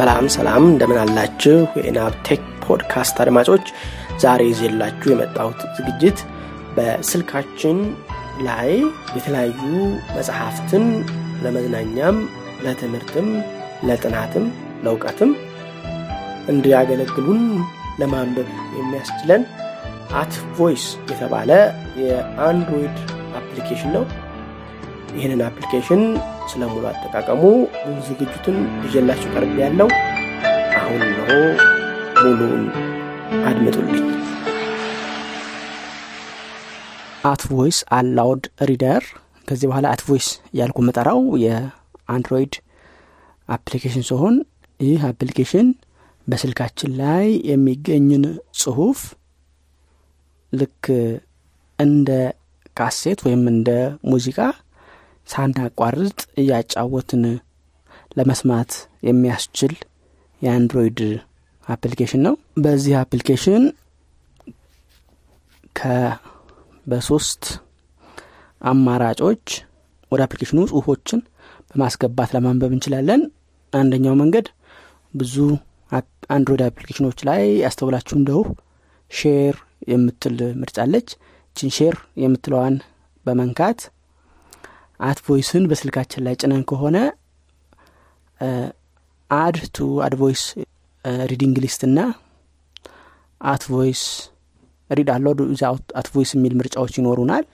[0.00, 1.56] ሰላም ሰላም እንደምን አላችሁ?
[1.76, 3.64] የኢናብ ቴክ ፖድካስት አድማጮች
[4.22, 6.18] ዛሬ ይዤላችሁ የመጣሁት ዝግጅት
[6.76, 7.78] በስልካችን
[8.46, 8.70] ላይ
[9.16, 9.58] የተለያዩ
[10.16, 10.84] መጽሐፍትን
[11.42, 12.16] ለመዝናኛም
[12.64, 13.28] ለትምህርትም
[13.88, 14.46] ለጥናትም
[14.84, 15.32] ለእውቀትም
[16.48, 17.44] እንዲያገለግሉን
[18.00, 18.48] ለማንበብ
[18.78, 19.44] የሚያስችለን
[20.14, 21.50] At Voice የተባለ
[22.02, 22.96] የአንድሮይድ
[23.38, 24.06] አፕሊኬሽን ነው።
[25.16, 26.02] ይህንን አፕሊኬሽን
[26.50, 27.42] ስለ ሙሉ አጠቃቀሙ
[27.80, 29.88] ሙሉ ዝግጅቱን ይዤላችሁ ቀርብ ያለው
[30.80, 31.28] አሁን ነው
[32.20, 32.64] ሙሉን
[33.48, 34.06] አድምጡልኝ።
[37.24, 39.04] At Voice Aloud Reader።
[39.48, 40.28] ከዚህ በኋላ At Voice
[40.88, 42.54] መጠራው የአንድሮይድ
[43.48, 44.36] አፕሊኬሽን ሲሆን
[44.80, 45.68] ይህ አፕሊኬሽን
[46.26, 48.24] በስልካችን ላይ የሚገኝን
[48.60, 49.00] ጽሁፍ
[50.52, 50.84] ልክ
[51.78, 52.10] እንደ
[52.76, 53.70] ካሴት ወይም እንደ
[54.04, 54.38] ሙዚቃ
[55.30, 57.24] ሳናቋርጥ እያጫወትን
[58.18, 58.72] ለመስማት
[59.08, 59.74] የሚያስችል
[60.42, 61.00] የአንድሮይድ
[61.66, 63.64] አፕሊኬሽን ነው። በዚህ አፕሊኬሽን
[66.86, 67.44] በሶስት
[68.60, 69.44] አማራጮች
[70.12, 71.20] ወደ አፕሊኬሽኑ ጽሁፎችን
[71.70, 73.20] በማስገባት ለማንበብ እንችላለን።
[73.72, 74.46] አንደኛው መንገድ
[75.14, 75.34] ብዙ
[76.30, 78.40] አንድሮይድ አፕሊኬሽኖች ላይ ያስተውላችሁ እንደሁ
[79.10, 79.56] share
[79.90, 81.08] የምትል ምርጫለች።
[81.56, 82.74] ችን share የምትለዋን
[83.26, 83.80] በመንካት
[85.00, 86.96] At Voice ን በስልካችን ላይ ጭነን ከሆነ
[89.30, 90.42] add to At Voice
[91.30, 91.98] reading list እና
[93.40, 94.02] At Voice
[94.90, 95.32] read aloud
[96.00, 97.44] At Voice የሚል ምርጫዎች ይኖሩናል።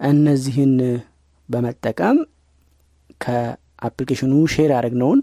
[0.00, 0.74] እነዚህን
[1.48, 2.18] በመጠቀም
[3.20, 5.20] ከአፕሊኬሽኑ share ያደረግነውን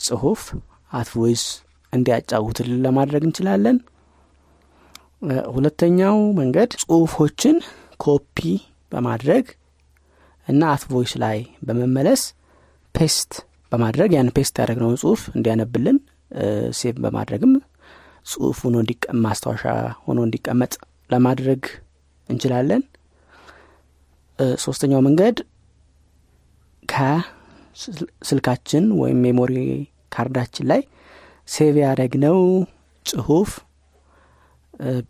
[0.00, 0.42] ጽሁፍ
[0.90, 1.44] @Voice
[1.92, 3.78] እንዲያጫውትልን ለማድረግ እንችላለን።
[5.54, 7.56] ሁለተኛው መንገድ ጽሁፎችን
[8.00, 8.38] ኮፒ
[8.92, 9.46] በማድረግ
[10.48, 12.22] እና @Voice ላይ በመመለስ
[12.94, 13.32] paste
[13.72, 15.98] በማድረግ ያን paste ያደረግነውን ጽሁፍ እንዲያነብልን
[16.78, 17.52] save በማድረግም
[18.26, 18.76] ጽሁፍ ሆኖ
[19.24, 19.64] ማስታወሻ
[20.04, 20.72] ሆኖ እንዲቀመጥ
[21.10, 21.62] ለማድረግ
[22.28, 22.82] እንችላለን።
[24.64, 25.36] ሶስተኛው መንገድ
[27.80, 29.54] ከስልካችን ወይም memory
[30.12, 30.82] card ኣችን ላይ
[31.48, 32.38] save ያደረግነው
[33.06, 33.50] ጽሁፍ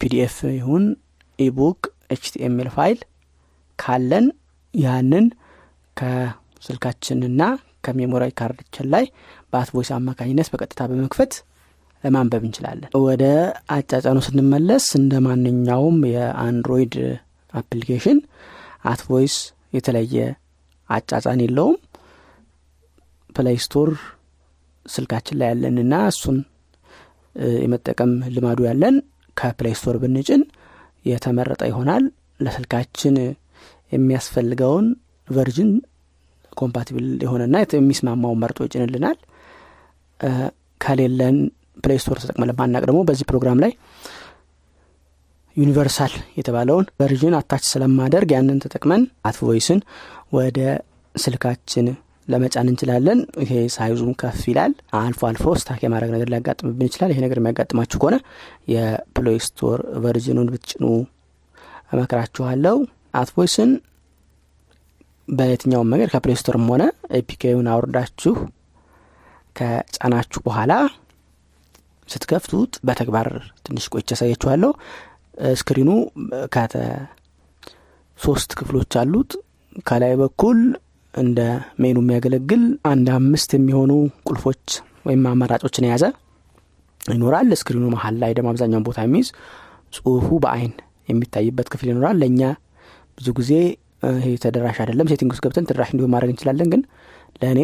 [0.00, 0.84] PDF ይሁን
[1.38, 1.80] ebook
[2.14, 2.98] HTML file
[3.78, 4.26] ካለን
[4.74, 5.26] ያንን
[5.96, 7.42] ከስልካችንና
[7.84, 9.04] ከ memory card ኣችን ላይ
[9.52, 11.32] በ @Voice አማካኝነት በቀጥታ በመክፈት
[12.04, 13.24] ለማንበብ እንችላለን። ወደ
[13.76, 16.94] አጫጫኑ ስንመለስ እንደ ማንኛውም የአንድሮይድ
[17.54, 18.18] አፕሊኬሽን
[18.84, 19.36] @Voice
[19.72, 20.16] የተለየ
[20.88, 21.76] አጫጫን የለውም።
[23.30, 23.88] Play Store
[24.86, 26.36] ስልካችን ላይ ያለንና እሱን
[27.62, 28.96] የመጠቀም ልማዱ ያለን
[29.36, 30.42] ከ Play Store ብንጭን
[31.04, 32.04] የተመረጠ ይሆናል።
[32.40, 33.14] ለስልካችን
[33.92, 34.86] የሚያስፈልገውን
[35.28, 35.70] version
[36.56, 39.18] compatible የሆነና የሚስማማውን መርጦ ይጭንልናል።
[40.80, 41.36] ከሌለን
[41.84, 43.72] Play Store ተጠቅመን ለማናውቅ ደግሞ በዚህ ፕሮግራም ላይ
[45.56, 49.80] universal የተባለውን version attach ስለማደርግ ያንን ተጠቅመን @Voice ን
[50.32, 50.58] ወደ
[51.14, 51.86] ስልካችን
[52.28, 57.20] ለመጫን እንችላለን። ይሄ size ኡም ከፍ ይላል። አልፎ አልፎ stuck የማድረግ ነገር ሊያጋጥምብን ይችላል። ይሄ
[57.24, 58.16] ነገር የሚያጋጥማችሁ ከሆነ
[58.74, 60.84] የ Play Store version ኡን ብትጭኑ
[61.92, 62.76] እመክራችኋለሁ
[63.14, 63.70] @Voice ን
[65.28, 66.82] በየትኛውም መንገድ ከ Play Store ም ሆነ
[67.18, 68.34] APK ውን አውርዳችሁ
[69.56, 70.72] ከጫናችሁ በኋላ
[72.08, 73.28] ስትከፍቱት በተግባር
[73.66, 74.70] ትንሽ ቆይቼ ያሳያችኋለሁ
[75.58, 75.90] screen
[76.54, 76.74] ኡ ከ
[78.18, 79.32] ሶስት ክፍሎች አሉት።
[79.88, 80.58] ከላይ በኩል
[81.14, 81.40] እንደ
[81.82, 83.92] ሜኑ የሚያገለግል አንድ አምስት የሚሆኑ
[84.28, 84.64] ቁልፎች
[85.06, 86.04] ወይም አማራጮችን የያዘ
[87.08, 89.28] ይኖራል። screen ኡ መሀል ላይ ደግሞ አብዛኛውን ቦታ የሚይዝ
[89.92, 90.72] ጽሁፉ በአይን
[91.08, 92.40] የሚታይበት ክፍል ይኖራል። ለእኛ
[93.18, 93.52] ብዙ ጊዜ
[94.18, 96.82] ይሄ ተደራሽ አይደለም። setting ውስጥ ገብተን ተደራሽ እንዲሆን ማድረግ እንችላለን። ግን
[97.42, 97.60] ለእኔ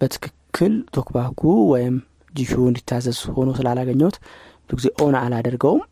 [0.00, 1.40] በትክክል TalkBack ኡ
[1.72, 1.94] ወይም
[2.34, 4.16] Jieshuo እንዲታዘዝ ሆኖ ስላላገኘሁት
[4.64, 5.82] ብዙ ጊዜ on አላደርገውም።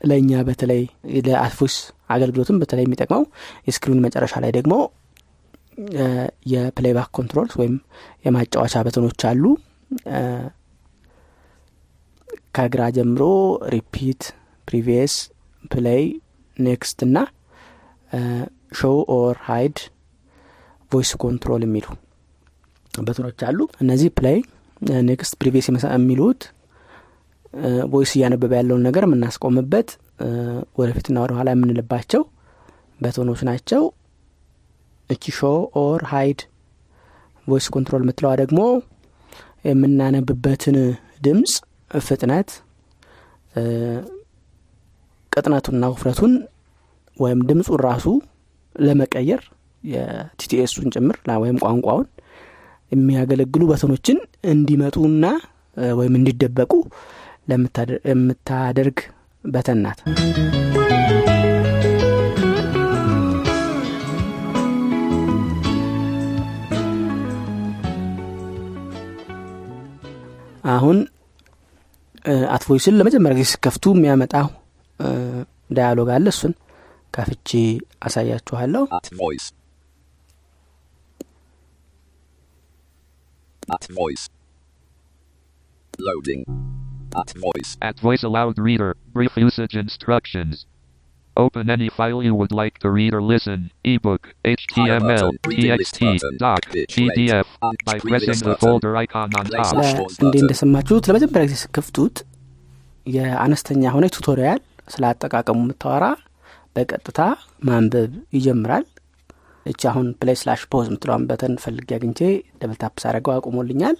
[0.00, 0.82] ለእኛ በተለይ
[1.26, 1.76] ለ @Voice
[2.10, 3.22] አገልግሎትም በተለይ የሚጠቅመው
[3.68, 4.74] የ screen መጨረሻ ላይ ደግሞ
[6.52, 7.74] የ playback controls ወይም
[8.24, 9.44] የማጫወቻ button ኦች አሉ።
[12.56, 13.22] ከግራ ጀምሮ
[13.74, 14.22] repeat
[14.68, 15.14] previous
[15.64, 16.04] play
[16.56, 17.18] next እና
[18.80, 19.78] show or hide
[20.92, 21.86] voice control የሚሉ
[22.94, 24.38] button ኦች አሉ። እነዚህ play
[25.08, 26.42] next previous የሚሉት
[27.92, 29.88] voice እያነበበ ያለውን ነገር የምናስቆምበት
[30.80, 32.22] ወደፊትና ወደ ኋላ የምንልባቸው
[33.00, 33.82] button ኦች ናቸው።
[35.10, 35.50] እቺ show
[35.80, 36.40] or hide
[37.46, 38.60] voice control የምትለዋ ደግሞ
[39.68, 40.76] የምናነብበትን
[41.24, 41.52] ድምፅ
[42.00, 42.50] ፍጥነት
[45.32, 46.32] ቅጥነቱና ውፍረቱን
[47.16, 48.06] ወይም ድምፁን ራሱ
[48.74, 49.42] ለመቀየር
[49.84, 52.06] የቲቲኤሱን ጭምር ወይም ቋንቋውን
[52.92, 54.18] የሚያገለግሉ በተኖችን
[54.52, 55.24] እንዲመጡና
[56.00, 56.72] ወይም እንዲደበቁ
[58.10, 58.98] የምታደርግ
[59.44, 60.00] በተን ናት።
[70.72, 70.98] አሁን
[72.54, 74.48] አትቮይስን ለመጀመሪያ ጊዜ ስከፍቱ የሚያመጣው
[75.69, 76.53] ዳያሎግ አለ እሱን
[77.13, 77.49] ከፍቼ
[78.03, 79.47] አሳያችኋለሁ At voice.
[83.69, 84.23] At voice.
[85.99, 86.41] Loading.
[87.13, 87.71] At voice.
[87.81, 88.89] At voice allowed reader.
[89.13, 90.55] Brief usage instructions.
[91.37, 93.59] Open any file you would like to read or listen.
[93.85, 98.39] Ebook, HTML, button, reading list TXT, button, doc, pitch rate, PDF and by previous pressing
[98.39, 98.61] the button.
[98.63, 99.73] folder icon on Place top.
[99.73, 100.41] slash ለ- pause እንዴ button.
[100.43, 102.15] እንደሰማችሁት ለመጀመሪያ ጊዜ ስከፍቱት
[103.07, 104.61] የአነስተኛ ሆነ ቱቶሪያል
[104.92, 106.06] ስለ አጠቃቀሙ የምታወራ
[106.76, 107.20] በቀጥታ
[107.68, 108.86] ማንበብ ይጀምራል
[109.66, 112.20] እቺ አሁን play slash pause የምትለዋን button ፈልጌ አግኝቼ
[112.62, 113.98] double tap ሳደርገው አቁሞልኛል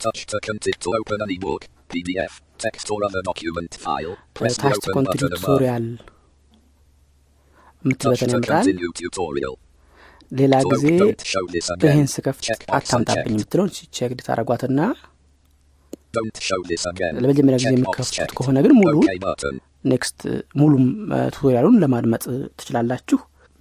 [0.00, 4.14] Touch to content to open an ebook, PDF, text or other document file.
[4.34, 5.42] Press the ታች open ኮንትሪ button above.
[5.44, 5.86] ቱቶሪያል
[7.84, 9.54] የምትል Touch በተን to ያመጣል continue tutorial.
[10.32, 10.84] ሌላ ጊዜ.
[11.84, 12.46] ይህን ስከፍት
[12.78, 13.34] አታምጣብኝ.
[13.34, 15.98] የምትለውን ቼክ ታደረጓትና Don't show this again.
[17.18, 17.74] ለመጀመሪያ ጊዜ
[18.10, 18.32] checked.
[18.38, 18.94] ከሆነ ግን ሙሉ.
[19.84, 20.20] ኔክስት
[20.60, 20.84] ሙሉም
[21.34, 22.24] ቱቶሪያሉን ለማድመጥ
[22.58, 23.18] ትችላላችሁ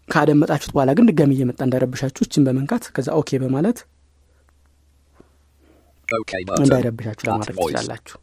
[0.10, 3.80] ካደመጣችሁት በኋላ ግን ድጋሚ እየመጣ እንዳይረብሻችሁ እችን በመንካት ከዛ ኦኬ በማለት.
[6.62, 7.56] እንዳይረብሻችሁ ለማድረግ.
[7.60, 8.18] ትችላላችሁ.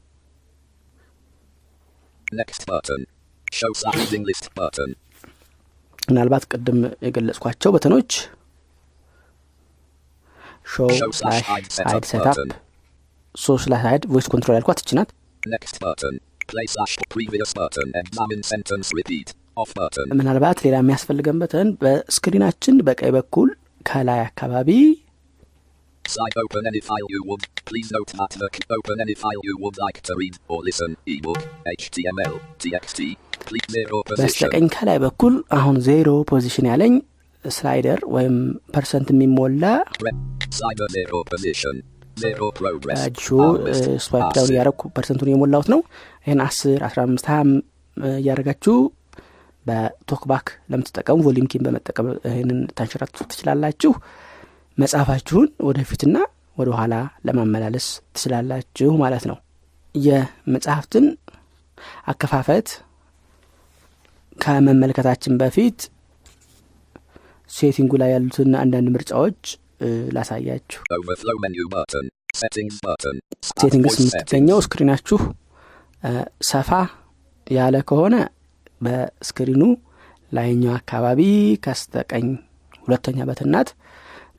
[6.08, 8.10] ምናልባት ቅድም የገለጽኳቸው በተኖች
[10.72, 10.88] ሾው
[11.20, 12.36] setup ሴታፕ
[13.36, 13.42] button.
[13.42, 15.08] ሶ ስላሽ ሃይድ ቮይስ ኮንትሮል ያልኳት እችናት.
[20.12, 24.96] ምናልባት ሌላ የሚያስፈልገን በተን በስክሪናችን በቀኝ በኩል ከላይ አካባቢ
[26.08, 27.40] Slide open any file you would.
[27.70, 30.96] Please note that the c- open any file you would like to read or listen.
[31.06, 32.34] Ebook, HTML,
[32.64, 33.00] TXT.
[33.46, 34.26] Click zero position.
[34.26, 37.02] በስተቀኝ ከላይ በኩል አሁን ዜሮ position ያለኝ
[37.44, 39.82] slider ወይም percent የሚሞላ.
[42.16, 43.26] እጁ.
[44.04, 44.50] swipe down.
[44.50, 45.80] እያረግኩ percent ኡን የሞላሁት ነው
[46.26, 47.40] ይህን አስር አስራ አምስት ሀያ
[48.16, 48.76] እያደረጋችሁ
[49.66, 53.92] በ TalkBack ለምትጠቀሙ volume key ን በመጠቀም ይህንን ታንሸራቱ ትችላላችሁ
[54.78, 56.16] መጽሐፋችሁን ወደፊትና
[56.56, 56.94] ወደ ኋላ
[57.26, 59.36] ለማመላለስ ትችላላችሁ ማለት ነው
[59.94, 61.06] የመጽሐፍትን
[62.12, 62.68] አከፋፈት
[64.36, 65.78] ከመመልከታችን በፊት
[67.50, 69.42] setting ኡ ላይ ያሉትን አንዳንድ ምርጫዎች
[70.14, 70.80] ላሳያችሁ።
[72.38, 73.96] settings.
[74.02, 75.18] የምትገኘው screen ኣችሁ
[76.48, 76.70] ሰፋ
[77.46, 78.14] ያለ ከሆነ
[78.84, 79.62] በ screen ኡ
[80.32, 81.20] ላይኛው አካባቢ
[81.64, 82.26] ከስተቀኝ
[82.84, 83.68] ሁለተኛ በትናት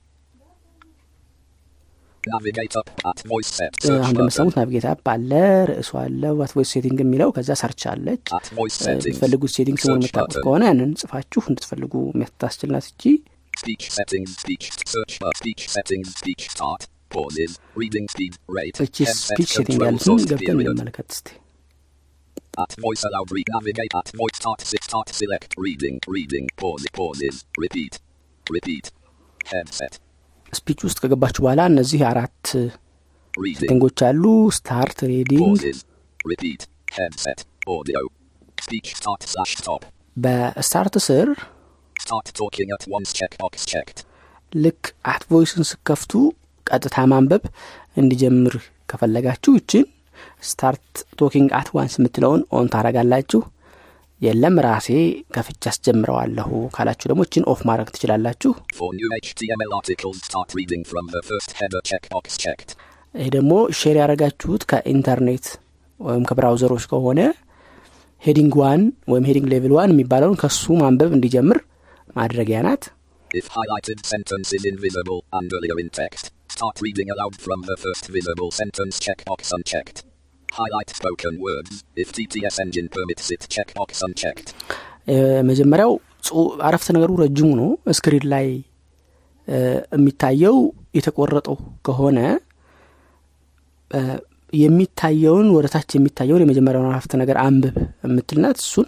[1.43, 4.03] እ፣ Search አሁን button.
[4.09, 5.31] እንደምትሰሙት ናቪጌት አፕ አለ
[5.69, 8.25] ርዕሱ አለ ዋት ቮይስ ሴቲንግ የሚለው ከዛ ሰርች አለች.
[8.87, 10.37] የምትፈልጉት ሴቲንግ ስሙን የምታውቁት.
[10.45, 13.03] ከሆነ ያንን ጽፋችሁ እንድትፈልጉ የሚያስታስችል ናት እቺ
[19.19, 20.59] speech setting ያሉትን ገብተን.
[20.63, 21.29] እንመለከት እስቲ
[22.63, 27.37] At voice aloud read navigate at voice start sit start select reading reading pause pauses
[27.57, 27.93] repeat
[28.45, 28.85] repeat
[29.45, 29.93] headset
[30.53, 32.41] speech ውስጥ ከገባችሁ በኋላ እነዚህ አራት
[33.53, 34.23] setting ኦች አሉ።
[34.57, 35.57] start reading
[40.17, 41.27] በ start ስር
[44.53, 46.11] ልክ At Voice ን ስትከፍቱ
[46.67, 47.43] ቀጥታ ማንበብ
[47.97, 48.55] እንዲጀምር
[48.89, 49.85] ከፈለጋችሁ ይችን
[50.49, 50.89] start
[51.19, 53.41] talking at once የምትለውን on ታረጋላችሁ
[54.23, 54.89] የለም ራሴ
[55.35, 58.51] ከፍቻ አስጀምረዋለሁ ካላችሁ ደግሞ ይችን off ማድረግ ትችላላችሁ
[63.15, 65.47] ይህ ደግሞ share ያደረጋችሁት ከኢንተርኔት
[65.99, 67.19] ወይም ከ browser ኦች ከሆነ
[68.23, 71.59] heading one ወይም heading level one የሚባለውን ከሱ ማንበብ እንዲጀምር
[72.19, 72.83] ማድረጊያ ናት
[73.29, 76.25] if highlighted sentence is invisible and earlier in text
[76.55, 79.99] start reading aloud from the first visible sentence checkbox unchecked
[80.53, 81.73] highlight spoken words.
[81.95, 84.49] If TTS engine permits it checkbox unchecked.
[85.49, 85.91] መጀመሪያው
[86.23, 88.45] ጽሁ- አረፍተ ነገሩ ረጅሙ ነው። ስክሪን ላይ
[89.93, 90.57] የሚታየው
[90.97, 91.55] የተቆረጠው
[91.87, 92.19] ከሆነ
[94.53, 98.87] የሚታየውን ወደ ታች የሚታየውን የመጀመሪያውን አረፍተ ነገር አንብብ የምትልናት እሱን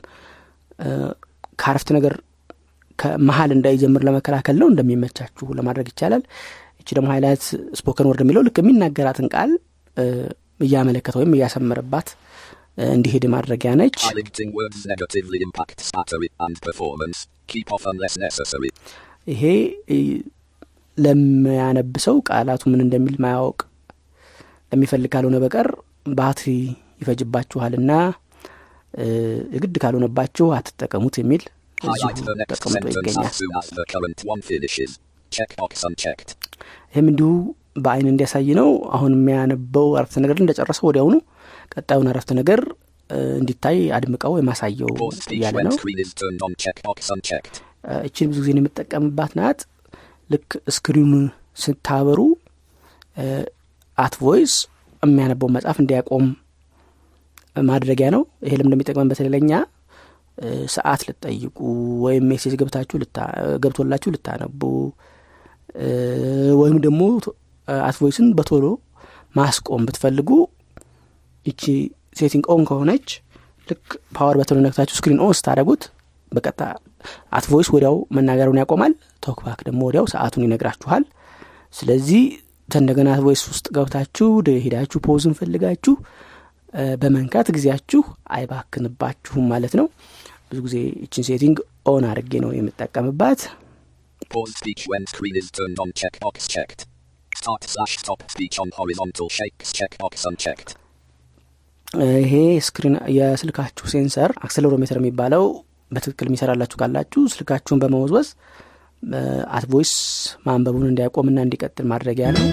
[1.59, 2.13] ከአረፍተ ነገር
[2.99, 6.23] ከመሀል እንዳይጀምር ለመከላከል ነው እንደሚመቻችሁ ለማድረግ ይቻላል።
[6.81, 7.43] እቺ ደግሞ highlight
[7.79, 9.51] spoken word የሚለው ልክ የሚናገራትን ቃል
[10.59, 12.09] እያመለከተ ወይም እያሰመረባት
[12.89, 13.97] እንዲሄድ ማድረጊያ ነች.
[19.27, 19.43] ይሄ
[19.91, 19.97] እ፣
[20.97, 23.59] ለሚያነብ ሰው ቃላቱ ምን እንደሚል ማያወቅ
[24.71, 25.67] ለሚፈልግ ካልሆነ በቀር
[26.13, 26.47] ባትሪ
[27.01, 27.91] ይፈጅባችኋልና
[28.93, 29.05] እ፣
[29.55, 31.43] የግድ ካልሆነባችሁ አትጠቀሙት የሚል
[32.53, 33.33] ተቀምጦ ይገኛል.
[36.93, 37.29] ይህም እንዲሁ
[37.75, 41.15] በአይን እንዲያሳይ ነው። አሁን የሚያነበው አረፍተ ነገር እንደጨረሰ ወዲያውኑ
[41.73, 42.61] ቀጣዩን አረፍተ ነገር
[43.39, 44.91] እንዲታይ አድምቀው የማሳየው
[45.35, 45.73] እያለ ነው።
[48.05, 49.59] እችን ብዙ ጊዜ የምጠቀምባት ናት።
[50.29, 51.25] ልክ screen ኡን
[51.63, 52.19] ስታበሩ
[53.97, 54.53] At Voice
[55.03, 56.25] የሚያነበው መጽሐፍ እንዲያቆም
[57.65, 59.51] ማድረጊያ ነው። ይሄ ምን እንደሚጠቅመን በተለየ
[60.73, 61.57] ሰዓት ልትጠይቁ
[62.05, 62.97] ወይም message ገብታችሁ
[63.63, 64.61] ገብቶላችሁ ልታነቡ
[66.61, 67.01] ወይም ደግሞ
[67.67, 68.65] At Voice ን በቶሎ
[69.35, 70.29] ማስቆም ብትፈልጉ
[71.45, 71.63] ይቺ
[72.19, 73.07] setting on ከሆነች
[73.67, 73.85] ልክ
[74.17, 75.83] power button ኦ ነክታችሁ screen on ስታደረጉት
[76.31, 76.63] በቀጥታ
[77.37, 78.93] At Voice ወዲያው መናገሩን ያቆማል።
[79.23, 81.03] TalkBack ደግሞ ወዲያው ሰዓቱን ይነግራችኋል።
[81.73, 82.23] ስለዚህ
[82.69, 84.27] እንደገና Voice ውስጥ ገብታችሁ
[84.65, 85.93] ሄዳችሁ pause ን ፈልጋችሁ
[87.01, 88.01] በመንካት ጊዜያችሁ
[88.37, 89.87] አይባክንባችሁም ማለት ነው።
[90.49, 93.41] ብዙ ጊዜ ይችን setting on አድርጌ ነው የምጠቀምባት።
[94.31, 95.89] Pause speech when screen is turned on.
[95.93, 96.35] Checkbox
[97.44, 97.44] checked.
[97.44, 99.72] Start slash stop speech on horizontal shakes.
[99.72, 100.70] Checkbox unchecked.
[102.22, 102.32] ይሄ
[102.66, 105.44] ስክሪን የስልካችሁ ሴንሰር አክሰለሮሜትር የሚባለው
[105.90, 108.28] በትክክል የሚሰራላችሁ ካላችሁ ስልካችሁን በመወዝወዝ
[109.58, 109.94] አት ቮይስ
[110.46, 112.46] ማንበቡን እንዲያቆምና እንዲቀጥል ማድረጊያ ነው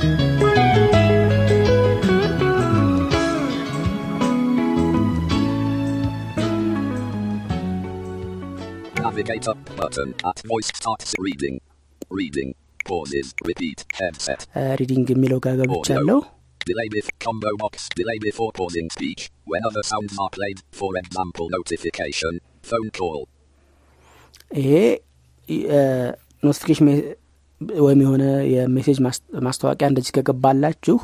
[8.97, 11.55] Navigate up button at voice starts reading.
[12.11, 12.49] Reading.
[12.85, 13.27] Pauses.
[13.49, 13.79] Repeat.
[13.99, 14.41] Headset.
[14.81, 16.19] ሪዲንግ የሚለው ጋር ገብቻለሁ
[16.67, 17.73] Delay with combo box.
[17.99, 19.21] Delay before pausing speech.
[19.51, 20.57] When other sounds are played.
[20.79, 22.33] For example, notification.
[22.69, 23.21] Phone call.
[24.61, 24.71] ይሄ
[26.43, 26.89] ኖቲፊኬሽን
[27.85, 28.23] ወይም የሆነ
[28.53, 30.97] የሜሴጅ ማስ- ማስታወቂያ እንደዚህ ከገባላችሁ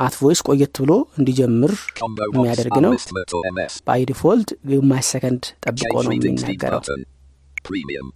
[0.00, 2.34] አት ቮይስ ቆየት ብሎ እንዲጀምር Combo box.
[2.36, 3.76] የሚያደርግ ነው Analyst Myrtle MS.
[3.88, 7.02] ባይ ዲፎልት ግማሽ ሰከንድ ጠብቆ Change ነው reading speed የሚናገረው button.
[7.68, 8.08] Premium.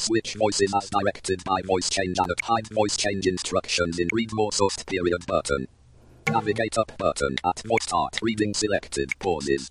[0.00, 4.52] Switch voices as directed by voice change and hide voice change instructions in read more
[4.58, 5.62] sourced period button.
[6.26, 9.64] Navigate up button at voice start reading selected pauses.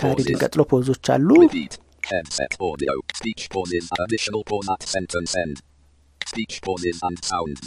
[0.00, 1.74] ከሪዲንግ ቀጥሎ ፖዞች አሉ Repeat.
[2.10, 2.94] Headset audio.
[3.20, 3.86] Speech pauses.
[4.04, 5.56] Additional pause at sentence end.
[6.30, 7.62] Speech pauses and sounds.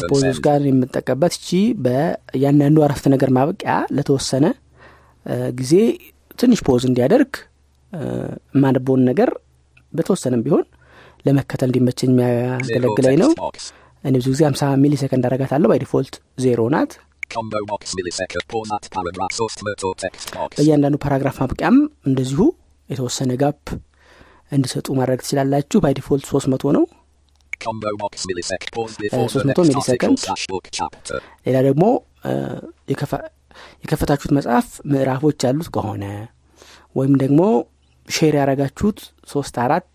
[0.00, 0.38] ከፖዞች.
[0.46, 1.48] ጋር የምጠቀበት እቺ
[1.84, 4.46] በእያንዳንዱ አረፍተ ነገር ማበቂያ ለተወሰነ
[5.60, 5.72] ጊዜ
[6.40, 7.32] ትንሽ pause እንዲያደርግ
[7.92, 8.00] እ፣
[8.54, 9.30] የሚያነበውን ነገር
[9.92, 10.64] በተወሰነም ቢሆን
[11.26, 13.30] ለመከተል እንዲመቸኝ የሚያገለግለኝ ነው.
[14.04, 16.14] እኔ ብዙ ጊዜ ሀምሳ ሚሊ ሰከንድ አረጋታለሁ by default
[16.44, 16.92] ዜሮ ናት.
[20.52, 21.76] በእያንዳንዱ paragraph ማብቂያም
[22.08, 22.40] እንደዚሁ
[22.88, 23.64] የተወሰነ gap
[24.52, 26.84] እንዲሰጡ ማድረግ ትችላላችሁ by default ሶስት መቶ ነው
[27.60, 31.18] Combo box millisecond pause before ሶስት the መቶ next millisecond article slash book chapter.
[31.46, 31.84] ሌላ ደግሞ
[33.82, 36.04] የከፈታችሁት መጽሐፍ ምዕራፎች ያሉት ከሆነ
[36.94, 37.40] ወይም ደግሞ
[38.08, 38.98] share ያደረጋችሁት
[39.32, 39.90] ሶስት አራት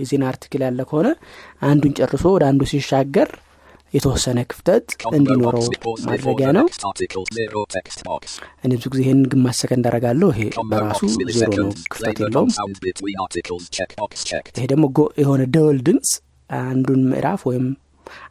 [0.00, 1.08] የዜና article ያለ ከሆነ
[1.68, 3.28] አንዱን ጨርሶ ወደ አንዱ ሲሻገር
[3.94, 4.86] የተወሰነ ክፍተት
[5.18, 5.64] እንዲኖረው
[6.08, 6.66] ማድረጊያ ነው.
[8.64, 10.42] እኔ ብዙ ጊዜ ይህን ግማሽ ሰከንድ አረጋለሁ ይሄ
[10.72, 11.00] በራሱ
[11.38, 12.50] ዜሮ ነው ክፍተት የለውም.
[14.54, 14.84] ይሄ ደግሞ
[15.22, 16.10] የሆነ ደወል ድምፅ
[16.50, 17.66] አንዱን ምዕራፍ ወይም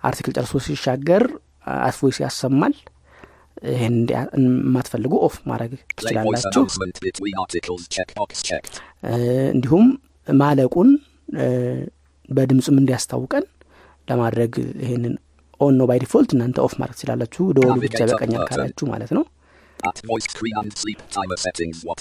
[0.08, 1.26] አርቲክል ጨርሶ ሲሻገር
[1.88, 2.74] አስቮይስ ያሰማል
[3.70, 3.96] ይህን
[4.38, 6.62] የማትፈልጉ ኦፍ ማድረግ ትችላላችሁ
[9.52, 9.86] እንዲሁም
[10.28, 10.90] ማለቁን
[11.40, 11.48] እ፣
[12.30, 13.46] በድምፅም እንዲያስታውቀን
[14.08, 15.14] ለማድረግ ይሄንን
[15.60, 18.34] ኦን ነው ባይ ዲፎልት እናንተ ኦፍ ማድረግ ትችላላችሁ ደወሉ ብቻ button.
[18.50, 19.24] ካላችሁ ማለት ነው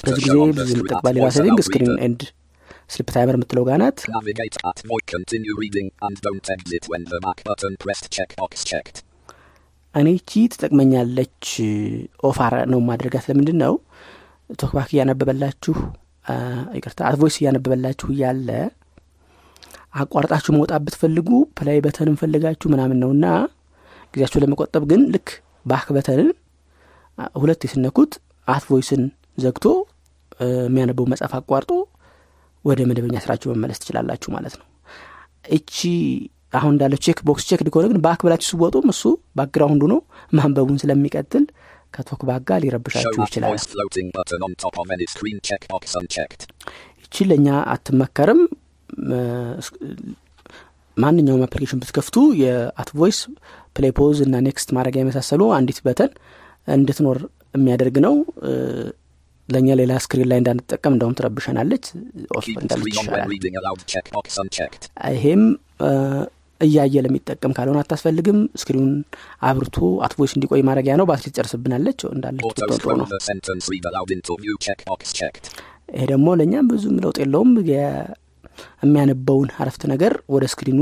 [0.04, 1.92] በዚህ ጊዜ ብዙ screen የምጠቅባ at ሌላ voice ሴቲንግ ስክሪን.
[2.06, 2.22] and
[2.90, 3.98] sleep timer የምትለው ጋር ናት
[9.94, 11.44] እኔ ይቺ ትጠቅመኛለች
[12.28, 13.74] off ነው ማድረጋት ለምንድን ነው?
[14.60, 15.74] TalkBack እያነበበላችሁ
[16.76, 18.48] ይቅርታ At Voice እያነበበላችሁ እያለ
[19.94, 23.26] አቋርጣችሁ መውጣት ብትፈልጉ play button ን ፈልጋችሁ ምናምን ነውና
[24.14, 25.28] ጊዜያችሁ ለመቆጠብ ግን ልክ
[25.66, 26.28] back button ን
[27.36, 28.12] ሁለቴ ስትነኩት
[28.48, 29.02] At Voice ን
[29.38, 29.64] ዘግቶ
[30.64, 31.72] የሚያነበው መጽሐፍ አቋርጦ
[32.64, 34.66] ወደ መደበኛ ስራችሁ መመለስ ትችላላችሁ ማለት ነው።
[35.48, 35.76] እቺ
[36.52, 39.02] አሁን እንዳለው check box check ከሆነ ግን back ብላችሁ ስትወጡም እሱ
[39.38, 39.98] background ኡ ነው
[40.36, 41.44] ማንበቡን ስለሚቀጥል
[41.94, 43.52] ከ TalkBack ጋር ሊረብሻችሁ ይችላል.
[47.02, 48.40] ይቺ ለእኛ አትመከርም።
[50.96, 53.18] ማንኛውም application ብትከፍቱ የ At Voice
[53.76, 56.10] play pause እና next ማድረጊያ የመሳሰሉ አንዲት button
[56.68, 57.18] እንድትኖር
[57.54, 58.14] የሚያደርግ ነው።
[59.48, 61.84] ለእኛ ሌላ screen ላይ እንዳንጠቀም እንደውም ትረብሸናለች።
[62.38, 63.30] off እንዳለች ይሻላል.
[65.14, 65.44] ይሄም
[66.60, 68.92] እያየ ለሚጠቀም ካልሆነ አታስፈልግም። screen ኡን
[69.48, 72.44] አብርቶ At Voice እንዲቆይ ማድረጊያ ነው። ባትሪ ትጨርስብናለች። እንዳለች
[72.92, 73.06] ነው.
[75.92, 80.80] ይሄ ደግሞ ለእኛም ብዙም ለውጥ የለውም። የሚያነበውን አረፍተ ነገር ወደ screen ኡ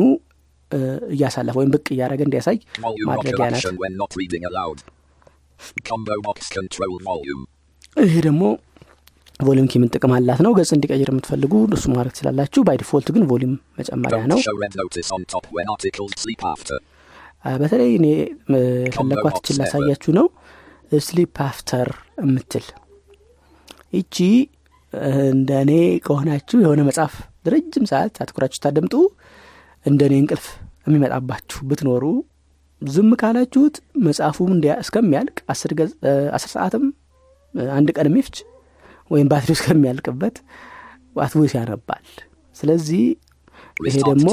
[1.10, 2.56] እያሳለፈ ወይም ብቅ እያደረገ እንዲያሳይ
[3.10, 3.64] ማድረጊያ ናት.
[7.96, 8.42] ይሄ ደግሞ
[9.40, 13.24] volume key ምን ጥቅም አላት ነው። ገጽ እንዲቀይር የምትፈልጉ እሱ ማድረግ ትችላላችሁ። by default ግን
[13.30, 14.38] volume መጨመሪያ ነው።
[17.56, 18.06] በተለይ እኔ
[18.50, 18.60] እ፣
[18.96, 20.26] የፈለኳት ይችን ላሳያችሁ ነው።
[21.04, 21.88] sleep after
[22.22, 22.66] የምትል
[23.92, 24.16] ይቺ
[25.28, 25.72] እንደ እኔ
[26.04, 27.14] ከሆናችሁ የሆነ መጽሐፍ
[27.44, 28.94] ለረጅም ሰዓት አትኩራችሁ ታደምጡ
[29.86, 30.46] እንደ እኔ እንቅልፍ
[30.86, 32.04] የሚመጣባችሁ ብትኖሩ
[32.82, 33.76] ዝም ካላችሁት
[34.06, 35.72] መጽሐፉም እስከሚያልቅ አስር
[36.48, 36.84] ሰዓትም
[37.74, 38.36] አንድ ቀን የሚፍች
[39.10, 40.36] ወይም ባትሪ እስከሚያልቅበት
[41.24, 42.04] አትቮይስ ያነባል
[42.56, 43.02] ስለዚህ
[43.86, 44.26] ይሄ ደግሞ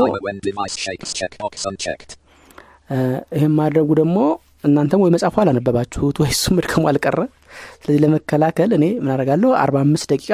[3.34, 4.18] ይህም ማድረጉ ደግሞ
[4.68, 7.20] እናንተም ወይ መጽሐፉ አላነበባችሁት ወይ እሱ መድከሙ አልቀረ
[7.78, 10.30] ስለዚህ ለመከላከል እኔ ምን አደርጋለሁ አርባ አምስት ደቂቃ.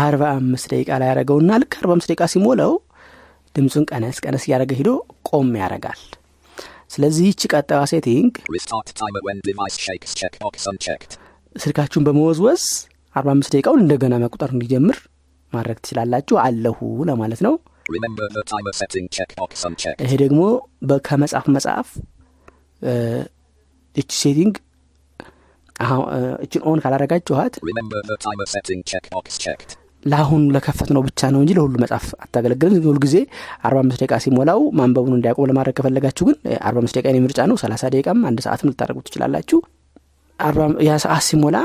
[0.00, 2.74] አርባ አምስት ደቂቃ ላይ ያደረገውና ልክ አርባ አምስት ደቂቃ ሲሞላው
[3.54, 4.90] ድምፁን ቀነስ ቀነስ እያደረገ ሂዶ
[5.28, 6.00] ቆም ያደርጋል
[6.90, 8.32] ስለዚህ ይቺ ቀጣይዋ setting.
[11.56, 12.64] ስልካችሁን በመወዝወዝ
[13.14, 14.98] አርባ አምስት ደቂቃውን እንደገና መቁጠር እንዲጀምር
[15.52, 16.78] ማድረግ ትችላላችሁ አለሁ
[17.10, 17.54] ለማለት ነው.
[20.04, 20.40] ይሄ ደግሞ
[21.08, 21.88] ከመጽሐፍ መጽሐፍ
[22.82, 22.92] እ፣
[23.96, 24.54] ይቺ setting
[26.44, 27.54] እችን on ካላረጋችኋት
[30.04, 33.16] ለአሁኑ ለከፈትነው ብቻ ነው እንጂ ለሁሉ መጽሐፍ አታገለግልም። ሁሉ ጊዜ
[33.66, 37.82] አርባ አምስት ደቂቃ ሲሞላው ማንበቡን እንዲያቆም ለማድረግ ከፈለጋችሁ ግን አርባ አምስት ደቂቃ ምርጫ ነው። ሰላሳ
[37.94, 39.60] ደቂቃም አንድ ሰዓትም ልታደርጉ ትችላላችሁ።
[40.86, 41.56] ያ ሰዓት ሲሞላ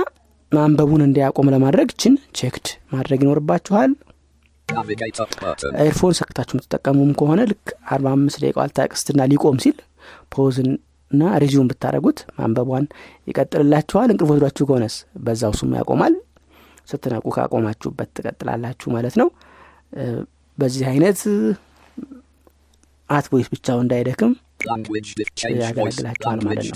[0.51, 3.91] ማንበቡን እንዲያቆም ለማድረግ እችን checked ማድረግ ይኖርባችኋል.
[5.83, 9.77] earphone ሰክታችሁ የምትጠቀሙም ከሆነ ልክ አርባ አምስት ደቂቃ አልታቅስትና ሊቆም ሲል
[10.33, 10.69] pause ን
[11.11, 12.85] እና resume ብታደረጉት ማንበቧን
[13.27, 16.13] ይቀጥልላችኋል። እንቅልፍ ወስዷችሁ ከሆነስ በዛው ስሙ ያቆማል
[16.89, 19.29] ስትነቁ ካቆማችሁበት ትቀጥላላችሁ ማለት ነው
[20.57, 21.19] በዚህ አይነት
[23.09, 24.31] At Voice ብቻው እንዳይደክም.
[25.61, 26.75] ያገለግላችኋል ማለት ነው።.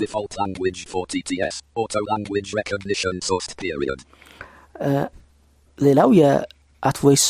[5.78, 7.24] ሌላው የ At Voice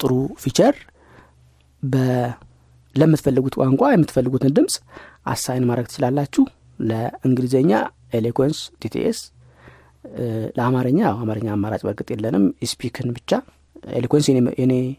[0.00, 0.12] ጥሩ
[0.44, 0.74] feature
[2.94, 4.74] ለምትፈልጉት ቋንቋ የምትፈልጉትን ድምፅ
[5.32, 6.44] assign ማድረግ ትችላላችሁ
[6.80, 7.72] ለእንግሊዝኛ
[8.18, 9.18] Eloquence TTS
[10.56, 13.30] ለአማርኛ አማርኛ አማራጭ በእርግጥ የለንም። eSpeak ን ብቻ
[13.98, 14.26] Eloquence
[14.58, 14.94] የኔ-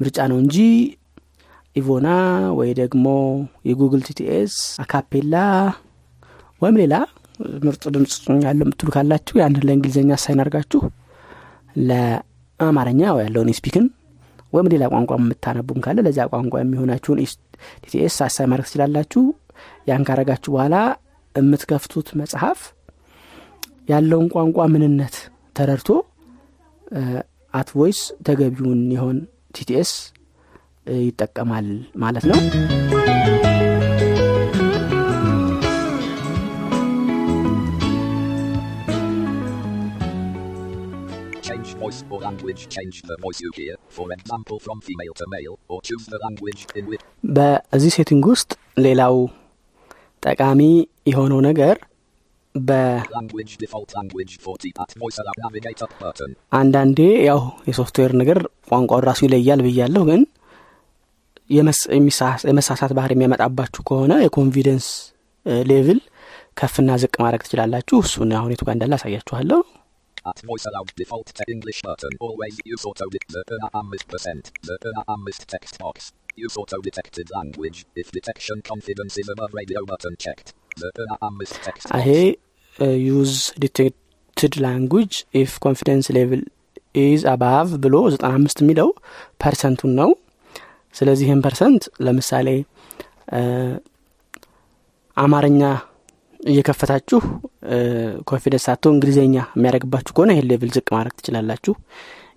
[0.00, 0.56] ምርጫ ነው እንጂ
[1.76, 2.08] Ivona
[2.58, 3.06] ወይ ደግሞ
[3.68, 5.34] የ Google TTS Acapela
[6.62, 6.94] ወይም ሌላ
[7.64, 8.14] ምርጥ ድምፅ
[8.44, 10.80] ያለው የምትሉ ካላችሁ ያንን ለእንግሊዝኛ assign አድርጋችሁ
[11.88, 13.86] ለአማርኛ ያለውን eSpeak ን
[14.52, 17.18] ወይም ሌላ ቋንቋ የምታነቡም ካለ ለዚያ ቋንቋ የሚሆናችሁን
[17.82, 19.22] TTS assign ማድረግ ትችላላችሁ።
[19.86, 20.76] ያን ካረጋችሁ በኋላ
[21.34, 22.60] የምትከፍቱት መጽሐፍ
[23.88, 25.16] ያለውን ቋንቋ ምንነት
[25.58, 25.88] ተረድቶ
[27.54, 29.18] At Voice ተገቢውን የሆነ
[29.56, 29.92] TTS
[31.06, 31.68] ይጠቀማል
[32.04, 32.38] ማለት ነው
[41.42, 42.68] Change voice or language.
[42.68, 43.74] Change the voice you hear.
[43.88, 47.02] For example, from female to male, or choose the language in which.
[47.36, 48.50] በዚህ setting ውስጥ
[48.86, 49.16] ሌላው
[50.22, 50.60] ጠቃሚ
[51.10, 51.76] የሆነው ነገር
[56.50, 58.38] በአንዳንዴ ያው የሶፍትዌር ነገር
[58.70, 60.22] ቋንቋውን ራሱ ይለያል ብያለሁ ግን
[62.48, 64.88] የመሳሳት ባህሪ የሚያመጣባችሁ ከሆነ የ confidence
[65.70, 66.00] level
[66.60, 69.60] ከፍና ዝቅ ማድረግ ትችላላችሁ እሱን አሁን የቱ ጋር እንዳለ አሳያችኋለሁ
[70.30, 72.12] At voice allowed default te- English button.
[72.20, 73.20] Always use auto the
[73.58, 74.42] uh, amist percent.
[74.68, 75.96] The uh, amist text box.
[76.36, 77.78] Use auto detected language.
[77.94, 80.48] If detection confidence is above radio button checked.
[80.78, 81.98] Uh.
[81.98, 82.08] ይሄ
[83.06, 86.42] ዩዝ ዲቴክትድ ላንጉጅ ኢፍ ኮንፊደንስ ሌቭል
[87.02, 88.88] ኢዝ አባቭ ብሎ ዘጠና አምስት የሚለው
[89.42, 90.10] ፐርሰንቱን ነው
[90.94, 92.48] ስለዚህ ይህን ፐርሰንት ለምሳሌ
[93.32, 93.40] እ፣
[95.16, 95.62] አማርኛ
[96.40, 97.20] እየከፈታችሁ
[98.28, 101.74] confidence ሳቶ እንግሊዝኛ የሚያደርግባችሁ ከሆነ ይህን level ዝቅ ማድረግ ትችላላችሁ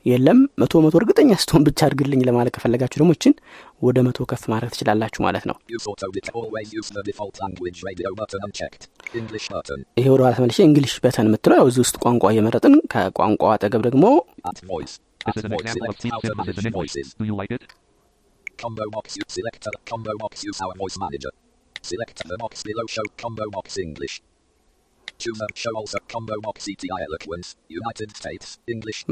[0.06, 3.34] የለም መቶ መቶ እርግጠኛ ስትሆን ብቻ አድርግልኝ ለማለት ከፈለጋችሁ ደግሞ ይችን
[3.82, 7.80] ወደ መቶ ከፍ ማድረግ ትችላላችሁ ማለት ነው Use auto det always use the default language
[7.90, 8.84] radio button unchecked.
[9.22, 9.80] English button.
[10.00, 14.06] ይሄ ወደ ኋላ ተመልሼ English button የምትለው ያው እዚህ ውስጥ ቋንቋ እየመረጥን ከቋንቋው አጠገብ ደግሞ.
[21.84, 24.16] Select the box below show combo box English.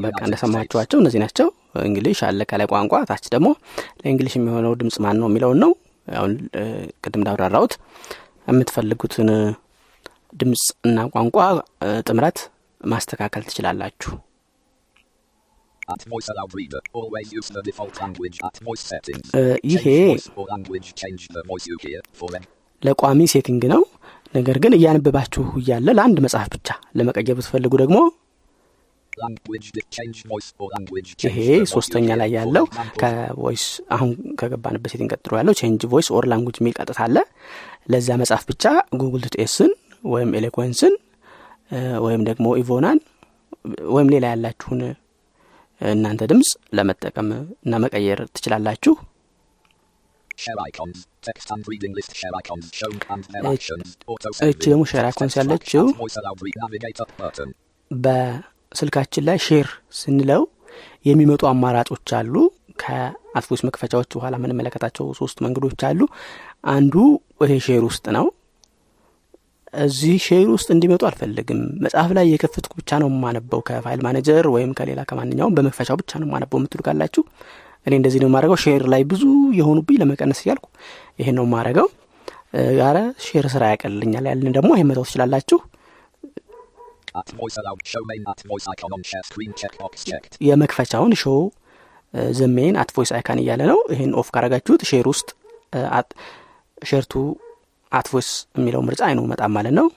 [0.06, 0.22] በቃ.
[0.28, 1.48] እንደሰማችኋቸው እነዚህ ናቸው
[1.84, 3.48] እንግሊሽ አለ ከላይ ቋንቋ ታች ደግሞ
[4.02, 5.72] ለእንግሊሽ የሚሆነው ድምጽ ማን ነው የሚለውን ነው
[6.08, 6.32] አሁን
[7.04, 7.74] ቅድም እንዳብራራሁት
[8.48, 9.42] የምትፈልጉትን እ፣
[10.36, 11.38] ድምጽ እና ቋንቋ
[12.08, 12.40] ጥምረት
[12.82, 14.12] ማስተካከል ትችላላችሁ
[19.70, 19.86] ይሄ.
[22.84, 23.82] ለቋሚ setting ነው
[24.34, 27.98] ነገር ግን እያነበባችሁ እያለ ለአንድ መጽሐፍ ብቻ ለመቀየር ብትፈልጉ ደግሞ.
[31.26, 31.38] ይሄ
[31.72, 32.08] ሶስተኛ.
[32.20, 32.66] ላይ ያለው
[33.02, 33.64] ከ voice
[33.96, 37.18] አሁን ከገባንበት setting ቀጥሎ ያለው change voice or language የሚል ቀጥታ አለ
[37.94, 38.64] ለዛ መጽሐፍ ብቻ
[39.02, 39.72] Google TTS ን
[40.04, 40.94] ወይም Eloquence ን
[42.06, 43.00] ወይም ደግሞ Ivona ን
[43.96, 44.82] ወይም ሌላ ያላችሁን
[45.82, 47.28] እናንተ ድምፅ ለመጠቀም
[47.66, 48.94] እና መቀየር ትችላላችሁ
[50.40, 50.98] Share icons.
[51.22, 53.88] Text and reading list share icons shown and their actions.
[54.12, 55.84] Auto እች ደግሞ share icons ያለችው.
[57.92, 59.68] በስልካችን ላይ share
[60.02, 60.42] ስንለው
[61.10, 62.36] የሚመጡ አማራጮች አሉ
[62.84, 66.02] ከ At Voice መክፈቻዎች በኋላ የምንመለከታቸው ሶስት መንገዶች አሉ
[66.76, 66.96] አንዱ
[67.46, 68.28] ይሄ share ውስጥ ነው
[69.86, 74.72] እዚህ share ውስጥ እንዲመጡ አልፈልግም መጽሐፍ ላይ የከፍትኩ ብቻ ነው የማነበው ከ file manager ወይም
[74.80, 77.24] ከሌላ ከማንኛውም በመክፈቻው ብቻ ነው የማነበው የምትሉ ካላችሁ
[77.86, 79.24] እኔ እንደዚህ ነው የማደርገው share ላይ ብዙ
[79.60, 80.66] የሆኑብኝ ለመቀነስ እያልኩ
[81.22, 81.88] ይሄን ነው የማደርገው
[82.80, 85.60] አረ share ስራ ያቀልልኛል ያልን ደግሞ ይሄን መተው ትችላላችሁ.
[90.48, 91.40] የመክፈቻውን show
[92.40, 95.30] the main at icon እያለ ነው ይህን off ካረጋችሁት share ውስጥ
[96.78, 97.14] share to
[97.92, 98.08] አት
[98.58, 99.88] የሚለው ምርጫ አይኑ መጣም ማለት ነው.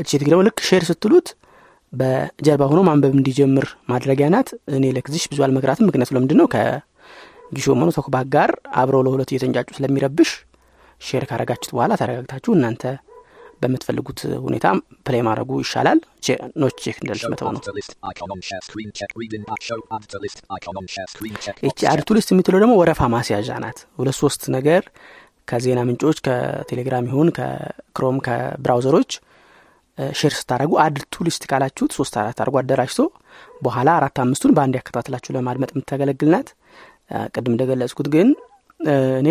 [0.00, 1.28] እቺ ደግሞ ልክ ሼር ስትሉት
[1.94, 6.46] በጀርባ ሆኖ ማንበብ እንዲጀምር ማድረጊያ ናት። እኔ ለጊዜሽ ብዙ አልመክራትም። ምክንያቱ ለምንድን ነው?
[6.54, 10.30] ከጊሾ መኖ ተኩባክ ጋር አብረው ለሁለቱ እየተንጫጩ ስለሚረብሽ
[11.00, 12.82] ሼር ካረጋችሁት በኋላ ተረጋግታችሁ እናንተ
[13.62, 14.66] በምትፈልጉት ሁኔታ
[15.06, 15.98] ፕሌይ ማድረጉ ይሻላል።
[16.60, 17.60] ኖት ቼክ Show መተው ነው።
[21.66, 21.80] ይቺ
[22.16, 24.82] list የምትለው ደግሞ ወረፋ ማስያዣ ናት። ሁለት ሶስት ነገር
[25.48, 29.10] ከዜና ምንጮች ከቴሌግራም ይሁን ከክሮም ከብራውዘሮች
[30.18, 33.00] share ስታደረጉ add to list ካላችሁት ሶስት አራት አድርጎ አደራጅቶ
[33.62, 36.48] በኋላ አራት አምስቱን በአንድ ያከታትላችሁ ለማድመጥ የምታገለግል ናት።
[37.10, 38.28] አ፣ ቅድም እንደገለጽኩት ግን
[39.20, 39.28] እኔ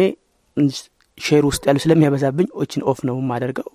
[1.17, 3.73] share ውስጥ ያሉ ስለሚያበዛብኝ እችን off ነው unchecked.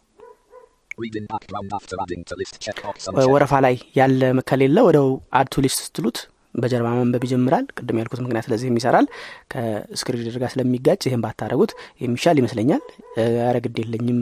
[3.28, 5.06] ወረፋ ላይ ያለ ከሌለ ወደው
[5.38, 6.18] add to list ስትሉት
[6.54, 9.06] በጀርባ ማንበብ ይጀምራል። ቅድም ያልኩት ምክንያት ስለዚህም ይሰራል።
[9.52, 12.82] ከ screen ጋር ስለሚጋጭ ይህን ባታደረጉት የሚሻል ይመስለኛል።
[13.42, 14.18] ኧረ ግድ የለኝም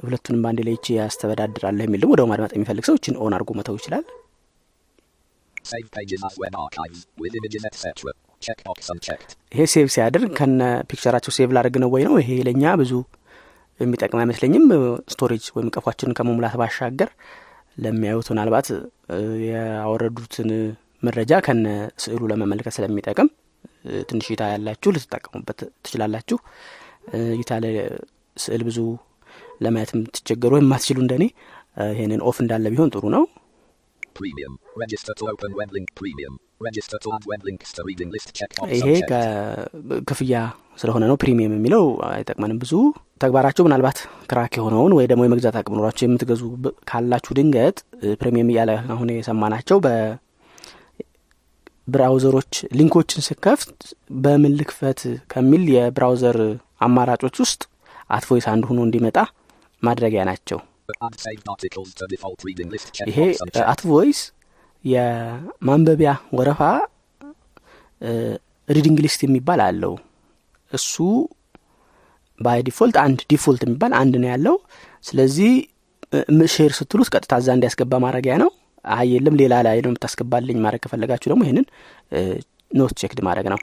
[0.00, 3.76] ሁለቱንም በአንድ ላይ ይቺ ያስተበዳድራለሁ የሚል ደግሞ ወደው ማድመጥ የሚፈልግ ሰው እችን on አድርጎ መተው
[3.80, 4.04] ይችላል.
[9.52, 10.60] ይሄ save ሲያደርግ ከነ
[10.90, 12.14] picture አቸው save ላደርግ ነው ወይ ነው?
[12.22, 12.92] ይሄ ለእኛ ብዙ
[13.80, 14.64] የሚጠቅም አይመስለኝም።
[15.12, 17.10] storage ወይም ቀፏችንን ከመሙላት ባሻገር
[17.76, 18.68] ለሚያዩት ምናልባት
[19.50, 20.50] ያወረዱትን
[21.02, 21.66] መረጃ ከነ
[22.02, 23.28] ስዕሉ ለመመልከት ስለሚጠቅም
[24.08, 26.38] ትንሽ እይታ ያላችሁ ልትጠቀሙበት ትችላላችሁ።
[27.34, 27.52] እይታ
[28.36, 28.78] ስዕል ብዙ
[29.60, 31.24] ለማየት የምትቸገሩ ወይም የማትችሉ እንደኔ
[31.76, 33.24] እ፣ ይሄንን off እንዳለ ቢሆን ጥሩ ነው።
[38.72, 38.86] ይሄ.
[40.00, 40.34] ከክፍያ
[40.78, 42.72] ስለሆነ ነው premium የሚለው። አይጠቅመንም ብዙ
[43.22, 43.98] ተግባራችሁ ምናልባት
[44.30, 46.42] crack የሆነውን ወይ ደግሞ የመግዛት አቅም ኖሯቸው የምትገዙ
[46.90, 47.76] ካላችሁ ድንገት
[48.20, 49.78] premium እያለ አሁን የሰማናቸው
[51.88, 53.78] በብራውዘሮች ሊንኮችን ስከፍት
[54.22, 55.00] በምን ልክፈት
[55.32, 56.38] ከሚል የ browser
[56.80, 57.60] አማራጮች ውስጥ
[58.10, 59.18] አትቮይስ አንዱ ሆኖ እንዲመጣ
[59.82, 60.58] ማድረጊያ ናቸው።
[63.08, 63.58] ይሄ unchecked.
[63.72, 64.20] አትቮይስ
[64.84, 66.60] የማንበቢያ ወረፋ
[68.68, 69.94] reading list የሚባል አለው።
[70.72, 70.94] እሱ
[72.40, 74.56] by default አንድ default የሚባል አንድ ነው ያለው።
[75.04, 75.52] ስለዚህ
[76.54, 78.50] share ስትሉት ቀጥታ እዛ እንዲያስገባ ማድረጊያ ነው።
[78.84, 81.66] አይ የለም ሌላ ላይ ነው የምታስገባልኝ ማድረግ ከፈለጋችሁ ደግሞ ይህንን
[82.70, 83.58] not checked ማድረግ ነው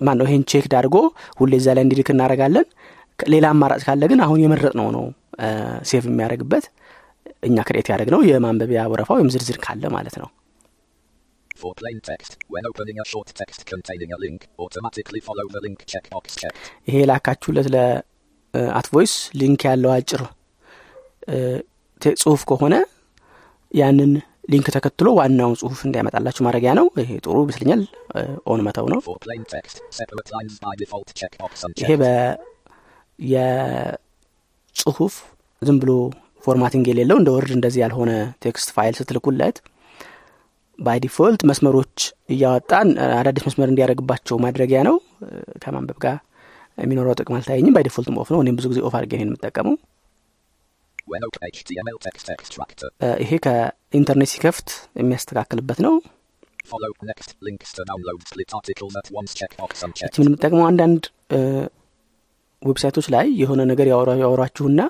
[0.00, 0.96] ማን ነው ይህን checked አድርጎ
[1.40, 2.66] ሁሌ እዛ ላይ እንዲልክ እናደረጋለን
[3.18, 5.04] ሌላ አማራጭ ካለ ግን አሁን የመረጥነው ነው
[5.90, 6.64] save የሚያደርግበት
[7.48, 10.28] እኛ create ያደረግነው የማንበቢያ ወረፋ ወይም ዝርዝር ካለ ማለት ነው.
[16.88, 20.22] ይሄ የላካችሁለት ለአትቮይስ link ያለው አጭር
[22.22, 22.74] ጽሁፍ ከሆነ
[23.72, 24.12] ያንን
[24.48, 27.82] link ተከትሎ ዋናውን ጽሁፍ እንዲያመጣላችሁ ማድረጊያ ነው። ይሄ ጥሩ ይመስለኛል።
[28.50, 29.00] on መተው ነው።
[31.82, 31.90] ይሄ
[33.18, 35.14] የጽሁፍ
[35.62, 35.92] ዝም ብሎ
[36.44, 38.10] formatting የሌለው እንደ ወርድ እንደዚህ ያልሆነ
[38.44, 39.56] text file ስትልኩለት
[40.78, 41.96] by default መስመሮች
[42.30, 44.96] እያወጣን አዳዲስ መስመር እንዲያደርግባቸው ማድረጊያ ነው።
[45.62, 46.16] ከማንበብ ጋር
[46.78, 49.86] የሚኖረው ጥቅም አልታየኝም። by default off ነው። እኔም ብዙ ጊዜ off አድርጌ የምጠቀመው When open
[49.86, 50.96] HTML text extractor.
[50.97, 50.97] እ፣
[53.24, 54.68] ይሄ ከኢንተርኔት ሲከፍት
[55.00, 55.94] የሚያስተካክልበት ነው.
[60.18, 61.02] ምን የምጠቅመው አንዳንድ
[62.62, 63.86] ዌብሳይቶች ላይ የሆነ ነገር
[64.22, 64.80] ያወሯችሁና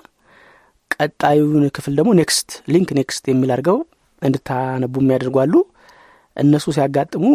[0.95, 3.77] ቀጣዩን ክፍል ደግሞ next link next የሚል አድርገው
[4.21, 5.53] እንድታነቡ የሚያደርጉ አሉ
[6.37, 7.25] እነሱ ሲያጋጥሙ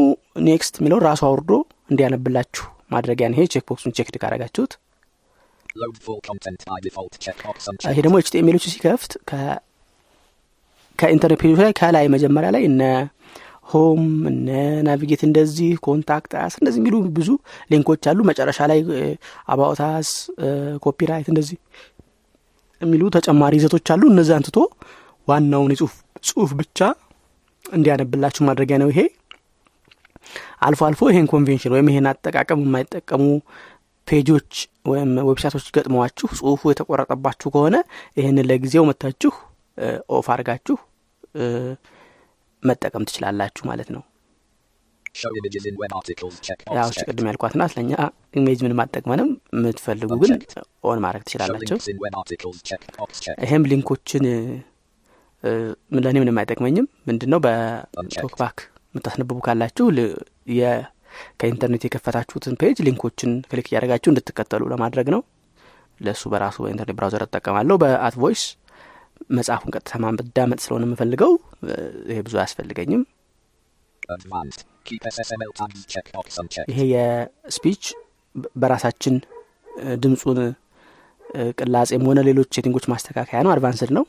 [0.48, 1.52] next የሚለው ራሱ አውርዶ
[1.90, 5.63] እንዲያነብላችሁ ማድረጊያ ነው ይሄ check box ኡን check ካረጋችሁት Load full content by default checkbox
[7.86, 7.98] ይሄ.
[8.04, 9.12] ደግሞ ኤችቲኤምኤሎቹ ሲከፍት
[10.98, 12.82] ከኢንተርኔት ፔጆች ላይ ከላይ መጀመሪያ ላይ እነ
[13.70, 14.48] home እነ
[14.86, 17.28] navigate እንደዚህ contact us እንደዚህ የሚሉ ብዙ
[17.70, 18.80] ሊንኮች አሉ። መጨረሻ ላይ
[19.52, 20.08] about us
[20.84, 21.58] copyright እንደዚህ
[22.80, 24.58] የሚሉ ተጨማሪ ይዘቶች አሉ። እነዚያን ትቶ
[25.28, 25.94] ዋናውን የጽሁፍ
[26.28, 26.78] ጽሁፍ ብቻ
[27.64, 29.00] እንዲያነብላችሁ ማድረጊያ ነው ይሄ።
[30.66, 33.24] አልፎ አልፎ ይሄን ኮንቬንሽን ወይም ይሄን አጠቃቀም የማይጠቀሙ
[34.08, 34.52] ፔጆች
[34.86, 37.76] ወይም ዌብሳይቶች ገጥመዋችሁ ጽሁፉ የተቆረጠባችሁ ከሆነ
[38.18, 39.32] ይህንን ለጊዜው መታችሁ
[40.16, 40.76] off አድርጋችሁ
[42.62, 44.02] መጠቀም ትችላላችሁ ማለት ነው
[46.76, 46.88] ያው.
[47.04, 47.92] ቅድም ያልኳት ናት ለእኛ
[48.38, 50.32] image ምንም አይጠቅመንም የምትፈልጉ ግን
[50.84, 51.22] on ማድረግ
[52.64, 52.88] checked.
[53.44, 54.24] ይሄም ሊንኮችን
[56.04, 58.58] ለእኔ ምንም አይጠቅመኝም ምንድን ነው በቶክባክ
[58.94, 59.86] የምታስነብቡ ካላችሁ
[61.40, 65.22] ከኢንተርኔት የከፈታችሁትን page ሊንኮችን click እያደረጋችሁ እንድትከተሉ ለማድረግ ነው
[66.00, 68.42] ለእሱ በራሱ በኢንተርኔት browser እጠቀማለሁ በአት ቮይስ
[69.30, 71.32] መጽሐፉን ቀጥታ ማዳመጥ ስለሆነ የምፈልገው
[72.08, 73.02] ይሄ ብዙ አያስፈልገኝም.
[76.70, 77.84] ይሄ የ speech
[78.56, 79.14] በራሳችን
[80.02, 80.38] ድምፁን
[81.58, 84.04] ቅላጼም ሆነ ሌሎች ሴቲንጎች ማስተካከያ ነው። advanced ነው።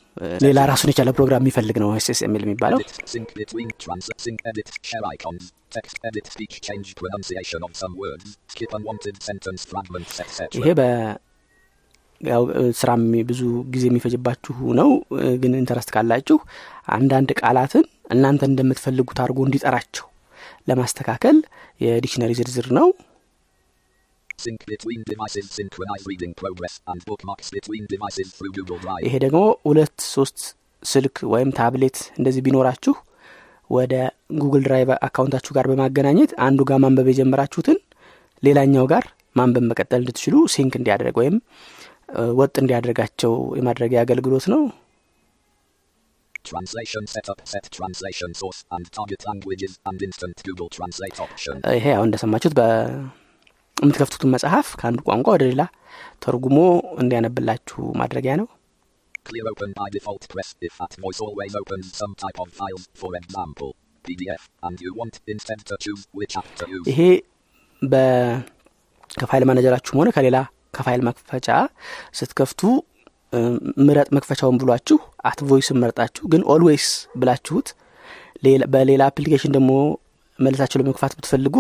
[0.46, 2.80] ሌላ ራሱን የቻለ ፕሮግራም የሚፈልግ ነው SML የሚባለው.
[10.60, 10.70] ይሄ
[12.22, 12.44] ያው
[12.80, 14.90] ስራም ብዙ ጊዜ የሚፈጅባችሁ ነው።
[15.42, 16.38] ግን interest ካላችሁ
[16.90, 20.06] አንዳንድ ቃላትን እናንተ እንደምትፈልጉት አድርጎ እንዲጠራቸው
[20.68, 21.38] ለማስተካከል
[21.82, 22.88] የ dictionary ዝርዝር ነው
[29.06, 30.40] ይሄ ደግሞ ሁለት ሶስት
[30.84, 32.94] ስልክ ወይም ታብሌት እንደዚህ ቢኖራችሁ
[33.70, 33.94] ወደ
[34.42, 37.78] ጉግል ድራይቭ አካውንታችሁ ጋር በማገናኘት አንዱ ጋር ማንበብ የጀመራችሁትን
[38.44, 41.38] ሌላኛው ጋር ማንበብ መቀጠል እንድትችሉ ሲንክ እንዲያደርግ ወይም
[42.40, 44.62] ወጥ እንዲያደርጋቸው የማድረጊያ አገልግሎት ነው.
[51.78, 52.56] ይሄ ያው እንደሰማችሁት
[53.78, 55.62] በምትከፍቱትን መጽሐፍ ከአንዱ ቋንቋ ወደ ሌላ
[56.26, 56.58] ተርጉሞ
[57.04, 58.48] እንዲያነብላችሁ ማድረጊያ ነው
[59.28, 63.10] Clear open by default press if at voice always opens some type of files, for
[63.20, 63.70] example,
[64.06, 66.84] PDF, and you want instead to choose which app to use.
[66.92, 67.00] ይሄ
[69.16, 70.38] ከ file manager አችሁም ሆነ ከሌላ
[70.78, 71.48] ከፋይል መክፈቻ
[72.20, 72.62] ስትከፍቱ
[73.88, 76.88] ምረጥ መክፈቻውን ብሏችሁ አት ቮይስን መርጣችሁ ግን always
[77.22, 77.68] ብላችሁት
[78.48, 79.72] ሌላ- በሌላ application ደግሞ
[80.40, 81.58] መልሳችሁ ለመክፈት ብትፈልጉ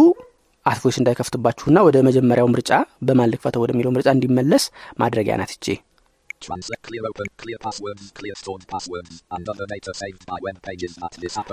[0.66, 2.72] አት ቮይስ እንዳይከፍትባችሁና ወደ መጀመሪያው ምርጫ
[3.08, 4.64] በማን ልክፈተው ወደሚለው ምርጫ እንዲመለስ
[5.02, 5.52] ማድረጊያ ናት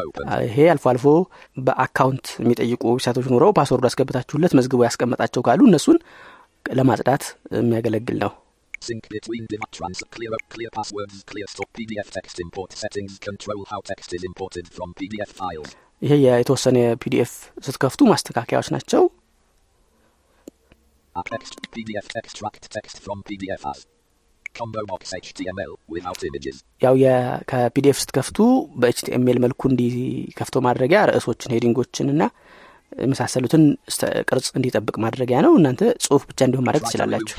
[0.09, 0.31] opens.
[0.47, 1.05] ይሄ አልፎ አልፎ
[1.67, 5.99] በአካውንት የሚጠይቁ ዌብሳይቶች ኖረው ፓስወርድ አስገብታችሁለት መዝግቦ ያስቀመጣቸው ካሉ እነሱን
[6.79, 7.25] ለማጽዳት
[7.61, 8.33] የሚያገለግል ነው
[8.83, 13.61] Sync between dev trans clear up clear passwords, clear store PDF text import settings control
[13.65, 15.71] how text is imported from PDF files.
[16.03, 17.33] ይሄ የተወሰነ ፒዲኤፍ
[17.67, 19.03] ስትከፍቱ ማስተካከያዎች ናቸው።
[21.15, 23.79] App text PDF extract text from PDF as
[24.55, 26.57] combo box HTML without images.
[26.85, 26.95] ያው
[27.51, 28.39] ከ PDF ስትከፍቱ
[28.81, 32.23] በ HTML መልኩ እንዲከፍተው ማድረጊያ ርዕሶችን ሄዲንጎችን እና
[33.03, 33.63] የመሳሰሉትን
[34.31, 37.37] ቅርጽ እንዲጠብቅ ማድረጊያ ነው። እናንተ ጽሁፍ ብቻ እንዲሆን ማድረግ ትችላላችሁ።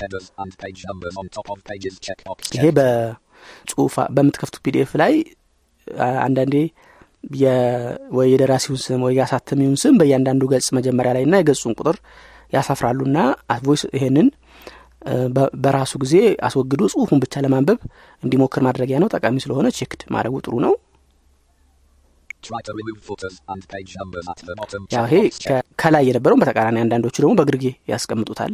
[2.58, 2.66] ይሄ
[4.18, 5.14] በምትከፍቱ PDF ላይ
[6.26, 6.56] አንዳንዴ
[8.18, 11.98] ወይ የደራሲውን ስም ወይ የአሳተሚውን ስም በእያንዳንዱ ገጽ መጀመሪያ ላይ ና የገጹን ቁጥር
[12.54, 13.18] ያሰፍራሉና
[13.64, 14.28] ቮይስ ይሄንን
[15.64, 16.16] በራሱ ጊዜ
[16.48, 17.80] አስወግዶ ጽሁፉን ብቻ ለማንበብ
[18.24, 20.74] እንዲሞክር ማድረጊያ ነው። ጠቃሚ ስለሆነ ቼክድ ማድረጉ ጥሩ ነው።
[24.96, 25.14] ይሄ
[25.82, 28.54] ከላይ የነበረውን በተቃራኒ አንዳንዶቹ ደግሞ በግርጌ ያስቀምጡታል።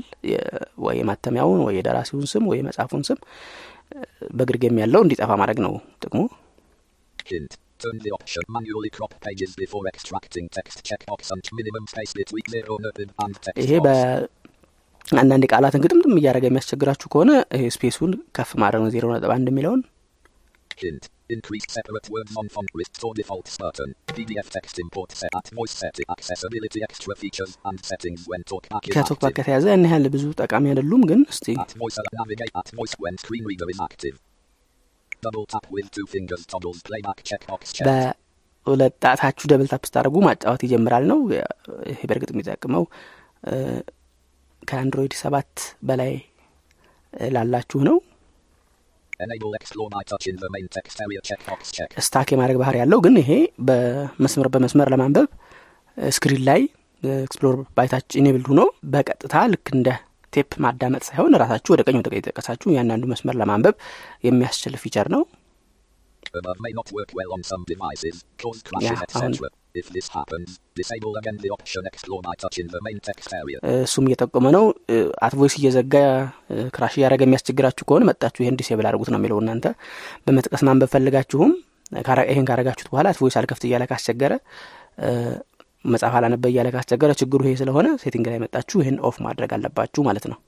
[0.86, 3.20] ወይ የማተሚያውን ወይ የደራሲውን ስም ወይ የመጽሐፉን ስም
[4.40, 6.22] በግርጌም ያለው እንዲጠፋ ማድረግ ነው ጥቅሙ.
[7.81, 12.77] Turn the option manually crop pages before extracting text checkbox and minimum space between zero
[12.85, 13.99] nerd and text ይሄ box.
[15.09, 19.83] በአንዳንድ ቃላትን ግጥምጥም እያደረገ የሚያስቸግራችሁ ከሆነ ይሄ ስፔሱን ከፍ ማድረግ ነው ዜሮ ነጥብ አንድ የሚለውን
[20.83, 21.05] Hint.
[21.31, 23.91] Increase separate word non-font restore defaults button.
[24.09, 28.95] PDF text import set at voice setting accessibility extra features and settings when talkback is
[28.97, 29.39] ከቶክ ባክ active.
[29.39, 33.45] ከተያዘ ያን ያህል ብዙ ጠቃሚ አይደሉም ግን እስቲ At voice navigate at voice when screen
[33.51, 34.17] reader is active.
[38.68, 41.20] በሁለት ጣታችሁ ደብል ታፕ ስታደርጉ ማጫወት ይጀምራል ነው።
[41.92, 42.84] ይሄ በእርግጥ የሚጠቅመው
[44.64, 45.54] ከአንድሮይድ ሰባት
[45.90, 46.14] በላይ
[47.34, 47.98] ላላችሁ ነው.
[52.06, 53.32] stuck የማድረግ ባህሪ ያለው ግን ይሄ
[53.68, 55.28] በመስመር በመስመር ለማንበብ
[55.98, 56.62] screen ላይ
[57.24, 58.62] explore by touch enable ሆኖ
[58.94, 59.90] በቀጥታ ልክ እንደ
[60.34, 63.76] ቴፕ ማዳመጥ ሳይሆን ራሳችሁ ወደ ቀኝ ወደ ቀኝ የጠቀሳችሁ እያንዳንዱ መስመር ለማንበብ
[64.28, 65.22] የሚያስችል feature ነው.
[73.80, 74.66] እሱም እየጠቆመ ነው።
[75.26, 75.96] At Voice እየዘጋ
[76.76, 79.66] crash እያደረገ የሚያስቸግራችሁ ከሆነ መጣችሁ ይህን disable አድርጉት ነው የሚለው እናንተ።
[80.28, 81.54] በመጥቀስ ማንበብ ፈልጋችሁም
[82.30, 84.34] ይህን ካረጋችሁት በኋላ At Voice አልከፍት እያለ ካስቸገረ
[85.86, 90.28] መጽሐፍ አላነብ እያለ ካስቸገረ ችግሩ ይሄ ስለሆነ setting ላይ መጣችሁ ይህን off ማድረግ አለባችሁ ማለት
[90.32, 90.40] ነው.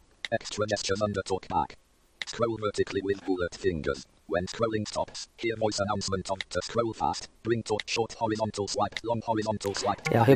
[2.31, 4.01] Scroll vertically with bullet fingers.
[4.33, 7.23] When scrolling stops, hear voice announcement on to scroll fast.
[7.47, 10.01] Bring to short horizontal swipe, long horizontal swipe.
[10.15, 10.29] Yeah.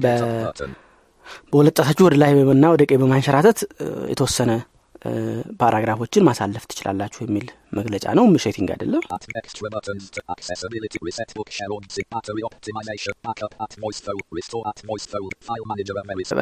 [1.51, 3.59] በሁለት ጣታችሁ ወደ ላይ እና ወደ ቀኝ በማንሸራተት
[4.13, 4.51] የተወሰነ
[5.61, 9.01] paragraph ኦችን ማሳለፍ ትችላላችሁ የሚል መግለጫ ነው። setting አይደለም?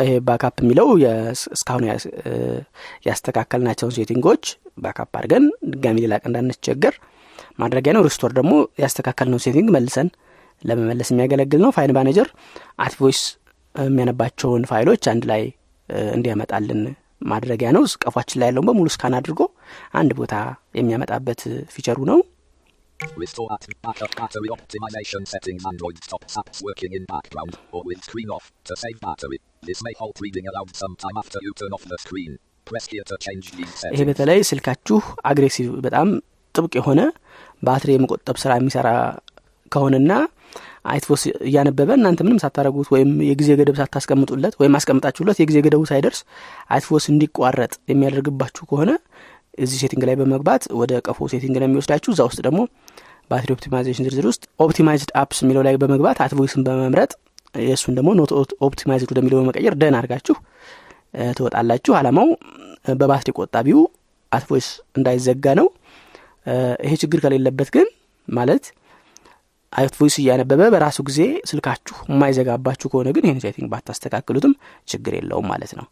[0.02, 0.89] ይሄ backup የሚለው
[1.54, 1.86] እስካሁን
[3.08, 4.43] ያስተካከልናቸውን setting ኦች
[4.78, 6.95] backup አድርገን ድጋሚ ሌላ ቀን እንዳንቸገር
[7.60, 10.08] ማድረጊያ ነው restore ደግሞ ያስተካከልነው setting መልሰን
[10.63, 12.28] ለመመለስ የሚያገለግል ነው። File manager
[12.80, 13.21] At Voice
[13.76, 15.41] የሚያነባቸውን ፋይሎች አንድ ላይ
[16.12, 16.82] እንዲያመጣልን
[17.23, 19.41] ማድረጊያ ነው ቀፏችን ላይ ያለውን በሙሉ scan አድርጎ
[19.93, 20.33] አንድ ቦታ
[20.75, 21.41] የሚያመጣበት
[21.73, 22.19] feature ኡ ነው
[33.93, 34.03] ይሄ.
[34.09, 36.09] በተለይ ስልካችሁ aggressive በጣም
[36.55, 37.01] ጥብቅ የሆነ
[37.63, 38.89] ባትሪ የመቆጠብ ስራ የሚሰራ
[39.73, 40.12] ከሆነና
[40.91, 46.19] At Voice እያነበበ እናንተ ምንም ሳታረጉት ወይም የጊዜ ገደብ ሳታስቀምጡለት ወይም አስቀምጣችሁለት የጊዜ ገደቡ ሳይደርስ
[46.69, 48.91] At Voice እንዲቋረጥ የሚያደርግባችሁ ከሆነ
[49.57, 52.59] እዚህ setting ላይ በመግባት ወደ ቀፎ setting ነው የሚወስዳችሁ። እዛ ውስጥ ደግሞ
[53.32, 57.12] battery optimization ዝርዝር ውስጥ optimized apps የሚለው ላይ በመግባት At Voice ን በመምረጥ
[57.63, 58.32] የእሱን ደግሞ not
[58.67, 60.36] optimized ወደሚለው በመቀየር done አድርጋችሁ
[61.38, 62.29] ትወጣላችሁ። አላማው
[62.99, 63.81] በባትሪ ቆጣቢው
[64.32, 65.67] At Voice እንዳይዘጋ ነው።
[66.86, 67.88] ይሄ ችግር ከሌለበት ግን
[68.27, 68.65] ማለት
[69.73, 74.53] At Voice እያነበበ በራሱ ጊዜ ስልካችሁ የማይዘጋባችሁ ከሆነ ግን ይህን setting ባታስተካክሉትም
[74.88, 75.86] ችግር የለውም ማለት ነው.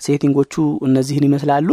[0.00, 0.54] setting ኦቹ
[0.88, 1.68] እነዚህን ይመስላሉ።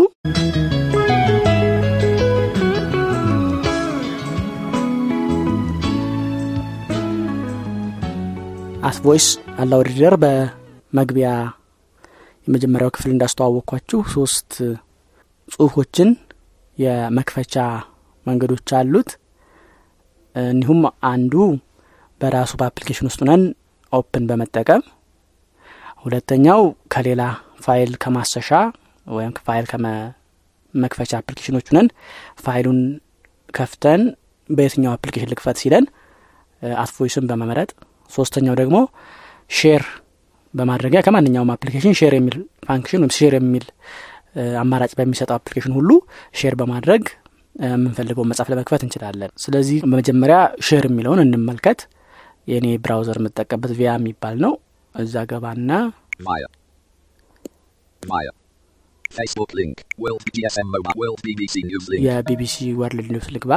[8.87, 9.27] At Voice
[9.61, 11.29] Aloud Reader በመግቢያ
[12.47, 14.51] የመጀመሪያው ክፍል እንዳስተዋወቅኳችሁ ሶስት
[15.49, 16.09] ጽሁፎችን
[16.77, 17.55] የመክፈቻ
[18.25, 19.09] መንገዶች አሉት
[20.43, 20.79] እንዲሁም
[21.11, 21.33] አንዱ
[22.21, 23.41] በራሱ በ application ውስጥ ሆነን
[23.93, 24.81] open በመጠቀም
[26.05, 26.61] ሁለተኛው
[26.93, 27.21] ከሌላ
[27.65, 28.49] ፋይል ከማሰሻ
[29.05, 31.87] ወይም ፋይል ከመክፈቻ application ኦች ሆነን
[32.45, 32.79] ፋይሉን
[33.53, 34.01] ከፍተን
[34.49, 35.85] በየትኛው application ልክፈት ሲለን
[36.81, 37.69] At Voice ን በመምረጥ
[38.11, 38.77] ሶስተኛው ደግሞ
[39.51, 39.83] share
[40.53, 42.35] በማድረጊያ ከማንኛውም application share የሚል
[42.67, 43.65] function ወይም share የሚል
[44.61, 45.89] አማራጭ በሚሰጠው application ሁሉ
[46.35, 47.03] share በማድረግ
[47.65, 51.79] የምንፈልገውን መጽሐፍ ለመክፈት እንችላለን ስለዚህ በመጀመሪያ share የሚለውን እንመልከት
[52.51, 54.53] የእኔ browser የምጠቀምበት Via የሚባል ነው
[54.95, 55.71] እዛ ገባና
[61.69, 62.01] News link.
[62.07, 63.53] የቢቢሲ ወርልድ ኒውስ ልግባ.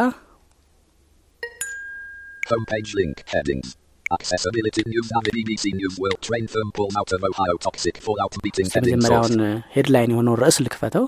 [4.10, 8.66] Accessibility news and BBC News World Train firm pulled out of Ohio toxic fallout meeting
[8.68, 9.30] እስቲ heading source.
[9.30, 9.42] መጀመሪያውን
[9.74, 11.04] ሄድላይን የሆነውን ርዕስ ልክፈተው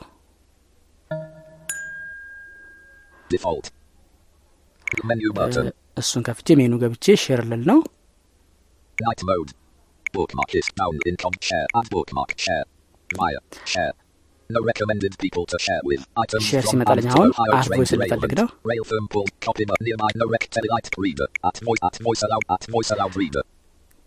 [5.97, 7.81] እሱን ከፍቼ ሜኑ ገብቼ ሼር ልል ነው
[16.33, 18.33] from ሲመጣልኝ አሁን At Voice ልፈልግ.
[18.41, 18.49] ነው.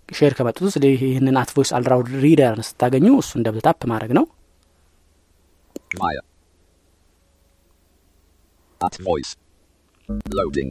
[0.09, 4.26] share ከመጡት ውስጥ ይህንን At Voice Aloud Reader ስታገኙ እሱን double tap ማድረግ ነው.
[8.84, 9.30] At voice.
[10.30, 10.70] Loading.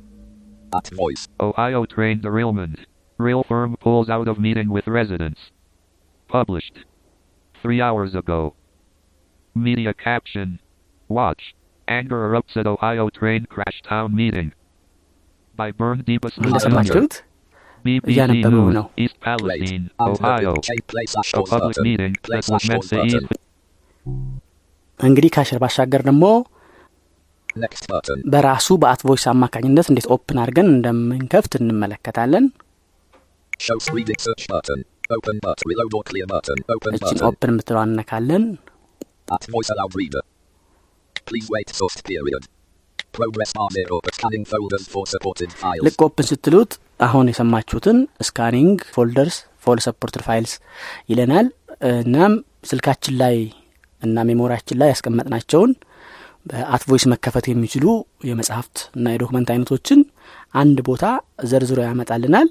[0.73, 1.27] At voice.
[1.39, 2.75] Ohio train derailment.
[3.17, 5.41] Rail firm pulls out of meeting with residents.
[6.29, 6.75] Published.
[7.61, 8.39] Three hours ago.
[9.57, 10.59] Media caption.
[11.09, 11.43] Watch.
[11.89, 14.49] Anger erupts at Ohio train crash town meeting.
[15.55, 17.13] By Bern Deepest እንደሰማችሁት
[17.85, 19.23] BBC እያነበበው News, ነው። East Wait.
[19.27, 20.51] Palestine, And Ohio.
[20.67, 21.85] K play slash A pause public button.
[21.87, 23.09] meeting Play that was slash meant pause to button.
[23.09, 23.27] ease
[24.99, 26.52] እንግዲህ ካሸር ባሻገር ደግሞ Next button.
[28.32, 32.46] በራሱ በአት ቮይስ አማካኝነት እንዴት ኦፕን አድርገን እንደምንከፍት እንመለከታለን
[36.96, 37.24] እችን.
[37.28, 37.50] Open
[45.14, 45.84] supported files.
[45.86, 46.72] ልክ open ስትሉት
[47.06, 47.98] አሁን የሰማችሁትን
[48.28, 50.52] scanning folders for supported files
[51.12, 51.46] ይለናል
[52.00, 52.32] እናም
[52.70, 53.36] ስልካችን ላይ
[54.02, 55.70] እና memory ያችን ላይ ያስቀመጥናቸውን
[56.50, 57.86] በ At Voice መከፈት የሚችሉ
[58.28, 60.00] የመጽሐፍት እና የ document አይነቶችን
[60.62, 61.04] አንድ ቦታ
[61.52, 62.48] ዘርዝሮ ያመጣልናል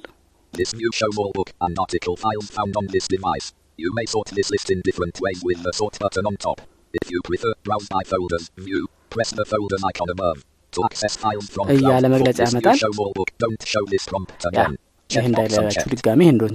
[0.53, 3.47] This new show more book and article files found on this device.
[3.79, 6.59] You may sort this list in different ways with the sort button on top.
[6.93, 8.81] If you prefer, browse by folders, view,
[9.15, 10.37] press the folders icon above.
[10.73, 12.77] To access files from እያለ መግለጫ ያመጣል።.
[15.09, 15.91] ይህ እንዳይላችሁ unchecked.
[15.95, 16.53] ድጋሚ እንደሆን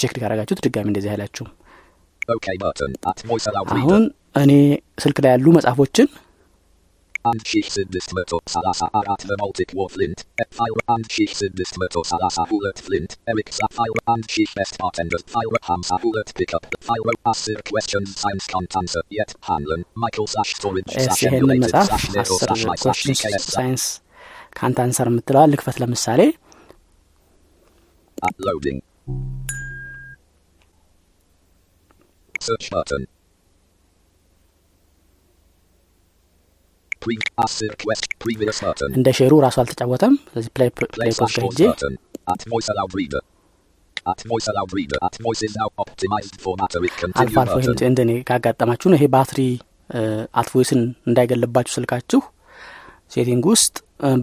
[0.00, 1.50] ቼክ ካረጋችሁት ድጋሚ እንደዚህ አይላችሁም
[2.32, 3.78] reader.
[3.78, 4.04] አሁን
[4.42, 4.52] እኔ
[5.04, 6.08] ስልክ ላይ ያሉ መጽሐፎችን
[7.29, 10.23] And sheikh sidist murto salasa arat the Baltic war flint.
[10.57, 13.17] Fire and sheikh sidist murto salasa hulet flint.
[13.27, 15.19] Eric Sapphire and sheikh best bartender.
[15.33, 16.65] Fire Hamza hulet pickup.
[16.79, 19.35] Fire Asir questions science can't answer yet.
[19.49, 19.83] Hanlon.
[20.05, 23.19] Michael slash storage ኤስ slash ይሄንን emulated መጽሐፍ slash nero አስር slash my slash ኮሽንስ
[23.21, 23.83] DKS slash ሳይንስ
[24.59, 26.21] ካንት አንሰር የምትለዋል ልክፈት ለምሳሌ
[28.29, 28.79] Uploading.
[32.47, 33.03] Search button.
[38.94, 40.68] እንደ ሼሩ ራሱ አልተጫወተም። ስለዚህ ፕሌይ
[41.38, 41.60] ሄጄ
[47.16, 47.54] አልፎ አልፎ.
[47.88, 49.40] እንደኔ ካጋጠማችሁ ነው። ይሄ ባትሪ
[50.40, 52.20] At Voice ን እንዳይዘጋባችሁ ስልካችሁ
[53.14, 53.74] setting ውስጥ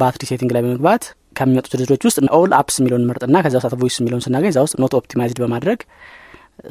[0.01, 1.03] battery setting ላይ በመግባት
[1.37, 4.75] ከሚመጡት ዝርዝሮች ውስጥ all apps የሚለውን መርጥና ከዛ ውስጥ At Voice የሚለውን ስናገኝ እዛ ውስጥ
[4.83, 5.79] not optimized በማድረግ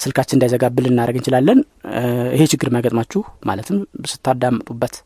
[0.02, 1.60] ስልካችን እንዳይዘጋብን ልናደርግ እንችላለን።
[2.34, 3.78] ይሄ ችግር የሚያገጥማችሁ ማለትም
[4.12, 4.96] ስታዳምጡበት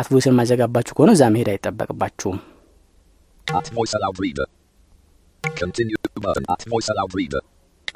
[0.00, 2.38] At Voice ን የሚዘጋባችሁ ከሆነ እዛ መሄድ አይጠበቅባችሁም
[3.58, 4.44] At Voice Aloud Reader.
[5.62, 6.44] Continue button.
[6.54, 7.40] At Voice Aloud Reader.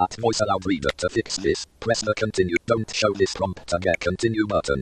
[0.01, 0.89] At Voice Aloud Reader.
[1.03, 2.57] To fix this, press the continue.
[2.67, 4.81] Don't show this prompt to get continue button.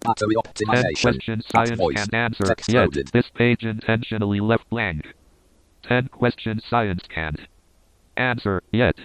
[0.00, 1.00] Battery 10 optimization.
[1.02, 1.96] questions At science voice.
[1.96, 2.80] can't answer Text yet.
[2.80, 3.08] loaded.
[3.08, 5.14] This page intentionally left blank.
[5.82, 7.40] 10 questions science can't
[8.16, 8.96] answer yet.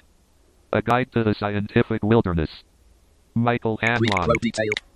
[0.71, 2.63] A guide to the scientific wilderness.
[3.35, 4.27] Michael Read Hanlon.
[4.29, 4.88] pro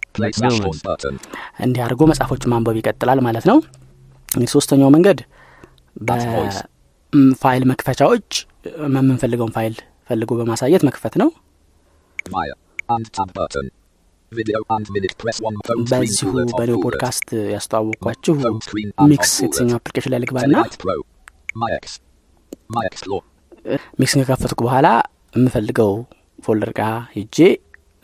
[1.65, 3.57] እንዲህ አድርጎ መጽሐፎችን ማንበብ ይቀጥላል ማለት ነው
[4.29, 5.19] እንግዲህ ሶስተኛው መንገድ.
[6.07, 8.29] በፋይል መክፈቻዎች
[8.85, 9.75] የምንፈልገውን ፋይል
[10.09, 11.29] ፈልጎ በማሳየት መክፈት ነው
[15.91, 16.77] በዚሁ በኔው.
[16.85, 18.33] ፖድካስት ያስተዋወቅኳችሁ
[19.11, 19.75] MiX የተሰኘው.
[19.79, 20.55] application ላይ ልግባና.
[24.01, 24.87] MiX ን ከከፈትኩ በኋላ
[25.37, 25.91] የምፈልገው
[26.45, 27.37] folder ጋር ሄጄ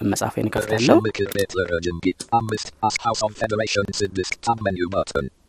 [0.02, 0.98] መጽሐፌን እከፍታለሁ.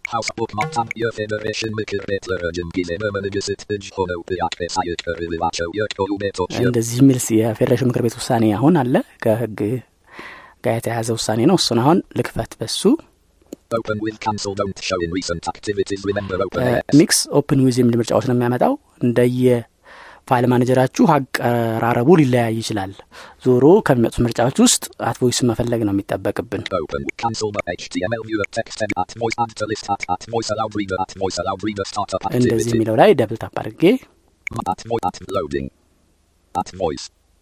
[0.08, 6.54] House bookmark tab የፌዴሬሽን ምክር ቤት ለረጅም ጊዜ በመንግስት እጅ ሆነው ጥያቄ ሳይቀርብላቸው የቆዩ ቤቶች
[6.62, 8.94] እንደዚህ የሚል የፌዴሬሽን ምክር ቤት ውሳኔ አሁን አለ።
[9.24, 9.60] ከህግ
[10.64, 12.82] ጋር የተያያዘ ውሳኔ ነው። እሱን አሁን ልክፈት በሱ.
[17.00, 19.46] Mix open with የሚል ምርጫዎች ነው የሚያመጣው። እንደየ
[20.30, 22.92] file manager አችሁ አቀራረቡ ሊለያይ ይችላል።
[23.44, 26.62] ዞሮ ከሚመጡት ምርጫዎች ውስጥ @Voice መፈለግ ነው የሚጠበቅብን።
[32.38, 33.84] እንደዚህ የሚለው ላይ double tap አድርጌ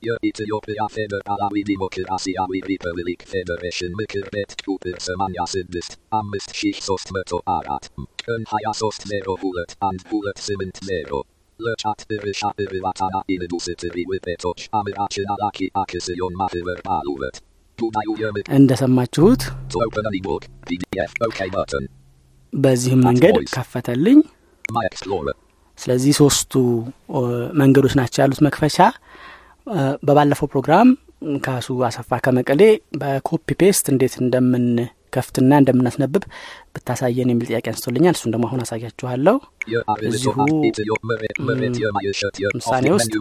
[0.03, 7.89] የኢትዮጵያ ፌዴራላዊ ዲሞክራሲያዊ ሪፐብሊክ ፌዴሬሽን ምክር ቤት ቁጥር 86 5304
[8.22, 11.24] ቀን 23 02 1 2 8 0
[11.61, 17.37] Lăchat pyrâșa pyrâvatana ilduስትሪው ቤቶች አምራችና ላኪ አክስዮን ማህበር አሉበት።
[18.59, 19.43] እንደሰማችሁት
[22.53, 24.21] በዚህም መንገድ ከፈተልኝ።
[25.79, 26.53] ስለዚህ ሶስቱ
[27.61, 28.79] መንገዶች ናቸው ያሉት መክፈቻ።
[30.07, 30.89] በባለፈው ፕሮግራም
[31.45, 32.63] ካሱ አሰፋ ከመቀሌ
[33.01, 34.67] በ copy paste እንዴት እንደምን
[35.11, 36.25] እንደምንከፍትና እንደምናስነብብ
[36.75, 39.37] ብታሳየን የሚል ጥያቄ አንስቶልኛል። እሱን ደግሞ አሁን አሳያችኋለሁ።
[40.09, 40.35] እዚሁ
[42.59, 43.13] ምሳሌ ውስጥ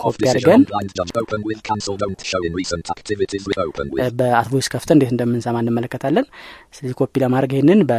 [0.00, 0.62] ኮፒ አድርገን
[1.20, 5.10] open with cancel don't show in recent activities with open with በ @Voice ከፍተን እንዴት
[5.14, 6.26] እንደምንሰማ እንመለከታለን።
[6.76, 7.94] ስለዚህ ኮፒ ለማድረግ ይህንን በ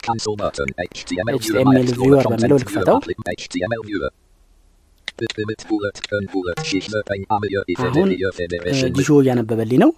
[0.00, 2.98] cancel button HTML viewer HTML MiXplorer viewer content በሚለው ልክፈተው።
[7.86, 8.08] አሁን
[8.98, 9.90] ጂሾ እያነበበልኝ ነው።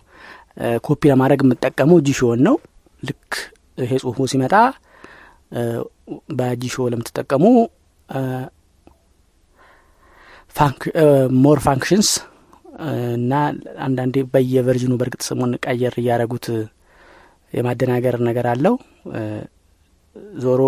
[0.87, 2.57] ኮፒ ለማድረግ የምጠቀመው Jieshuo ን ነው።
[3.03, 3.29] ልክ
[3.79, 4.55] ይሄ ጽሁፉ ሲመጣ
[6.39, 7.45] በ Jieshuo ለምትጠቀሙ
[11.43, 12.09] more functions
[13.17, 13.33] እና
[13.87, 16.47] አንዳንዴ በየ version ኡ በእርግጥ ስሙን ቀየር እያደረጉት
[17.53, 18.75] የማደናገር ነገር አለው።
[20.43, 20.61] ዞሮ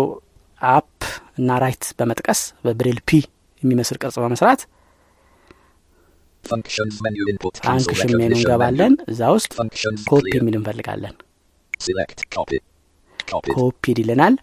[0.61, 0.99] up
[1.39, 3.21] እና right በመጥቀስ በ braille P
[3.63, 4.61] የሚመስል ቅርጽ በመስራት
[6.43, 6.89] function
[8.19, 9.05] menu እንገባለን menu.
[9.11, 9.51] እዛ ውስጥ
[10.09, 11.13] ኮፒ የሚል እንፈልጋለን።
[11.85, 12.57] Select copy
[13.27, 13.51] copy.
[13.57, 14.35] copy ይልናል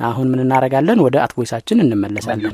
[0.00, 0.98] አሁን ምን እናደርጋለን?
[1.06, 2.52] ወደ @Voice አችን እንመለሳለን።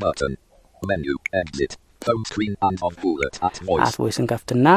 [3.86, 4.68] @Voice ን ከፍትና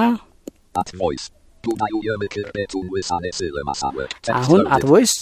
[4.36, 4.62] አሁን.
[4.76, 5.14] አትቮይስ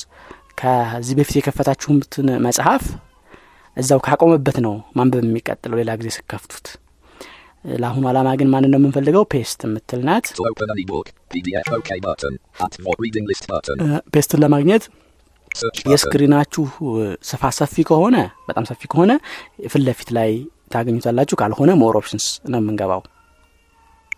[0.61, 2.84] ከዚህ በፊት የከፈታችሁትን መጽሐፍ
[3.78, 6.68] እዛው ካቆመበት ነው ማንበብ የሚቀጥለው ሌላ ጊዜ ስትከፍቱት
[7.82, 10.26] ለአሁኑ አላማ ግን ማንን ነው የምንፈልገው paste የምትል ናት
[14.16, 14.84] paste ን ለማግኘት
[15.91, 16.66] የ screen አችሁ
[17.30, 18.15] ስፋት ሰፊ ከሆነ
[18.49, 19.11] በጣም ሰፊ ከሆነ
[19.73, 20.32] ፊት ለፊት ላይ
[20.73, 23.03] ታገኙታላችሁ ካልሆነ more options ነው የምንገባው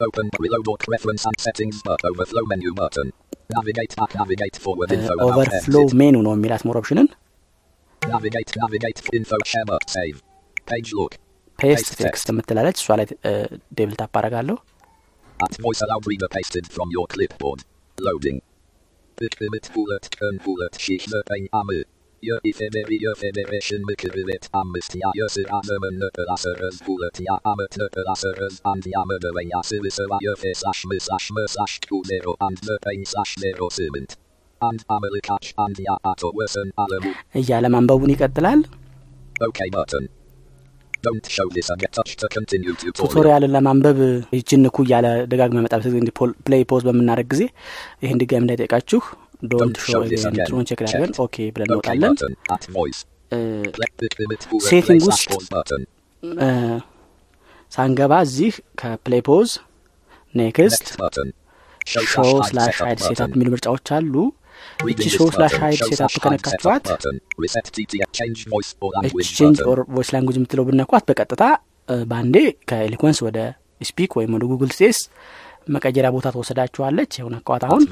[0.08, 3.08] open reload book reference and settings but overflow menu button
[3.56, 7.08] navigate back navigate forward info about overflow exit menu ነው የሚላት more option ን
[8.08, 10.18] navigate navigate info share save
[10.68, 11.14] page look
[11.60, 12.78] Paste text የምትላለች?
[12.82, 13.06] እሷ ላይ
[13.78, 14.56] double tap አረጋለሁ
[15.38, 17.60] @Voice Aloud Reader pasted from your clipboard.
[17.98, 18.38] Loading.
[19.18, 21.88] ጥቅምት ሁለት ቀን ሁለት ሺህ ዘጠኝ ዓመት
[22.24, 29.52] የኢፌዴሪ የፌዴሬሽን ምክር ቤት አምስተኛ የስራ ዘመን ነጠላ ሰረዝ ሁለተኛ ዓመት ነጠላ ሰረዝ አንደኛ መደበኛ
[29.70, 34.14] ስብሰባ የፌ slash ም slash መ slash ቁ ዜሮ አንድ ዘጠኝ slash ዜሮ ስምንት
[34.68, 37.04] አንድ አመልካች አንደኛ አቶ ወሰን አለሙ
[37.42, 38.62] እያለ ማንበቡን ይቀጥላል.
[43.00, 44.00] ቱቶሪያልን ለማንበብ
[44.38, 45.74] ይችን ንኩ እያለ ደጋግመ መጣ
[46.46, 47.44] ፕሌይ ፖዝ በምናደረግ ጊዜ
[48.06, 49.02] ይህን ድጋሚ እንዳይጠቃችሁ
[49.52, 49.94] ዶንት ሾ.
[50.30, 51.12] እንትኑን ቼክ ላድርገን.
[51.26, 52.16] ኦኬ ብለን እንወጣለን
[54.68, 55.32] play ውስጥ
[57.72, 59.50] ሳንገባ እዚህ ከፕሌይ ፖዝ
[60.36, 60.86] ኔክስት
[62.14, 63.32] ሾው ስላሽ ሀይድ ሴታፕ.
[63.36, 64.14] የሚሉ ምርጫዎች አሉ
[64.84, 67.16] እቺ list ስላሽ Show ሴታፕ slash hide setup ከነካችኋት button.
[67.44, 69.70] Reset TTF change voice or እች language ቼንጅ button.
[69.72, 71.44] ኦር voice language የምትለው ብነኳት በቀጥታ
[72.10, 72.36] በአንዴ
[72.70, 73.38] ከ Eloquence ወደ
[73.82, 75.00] eSpeak ወይም ወደ Google speech
[75.76, 77.84] መቀየሪያ ቦታ ትወስዳችኋለች ይሁን አካዋት አሁን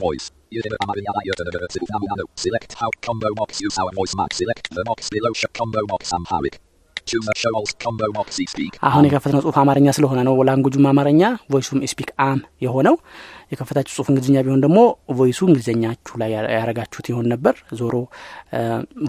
[8.88, 11.22] አሁን የከፈትነው ጽሁፍ አማርኛ ስለሆነ ነው። language ኡም አማርኛ
[11.52, 12.96] voice ኡም eSpeak አም የሆነው።
[13.52, 14.80] የከፈታችሁ ጽሁፍ እንግሊዝኛ ቢሆን ደግሞ
[15.18, 17.94] voice ኡ እንግሊዝኛችሁ ላይ ያረጋችሁት ይሆን ነበር። ዞሮ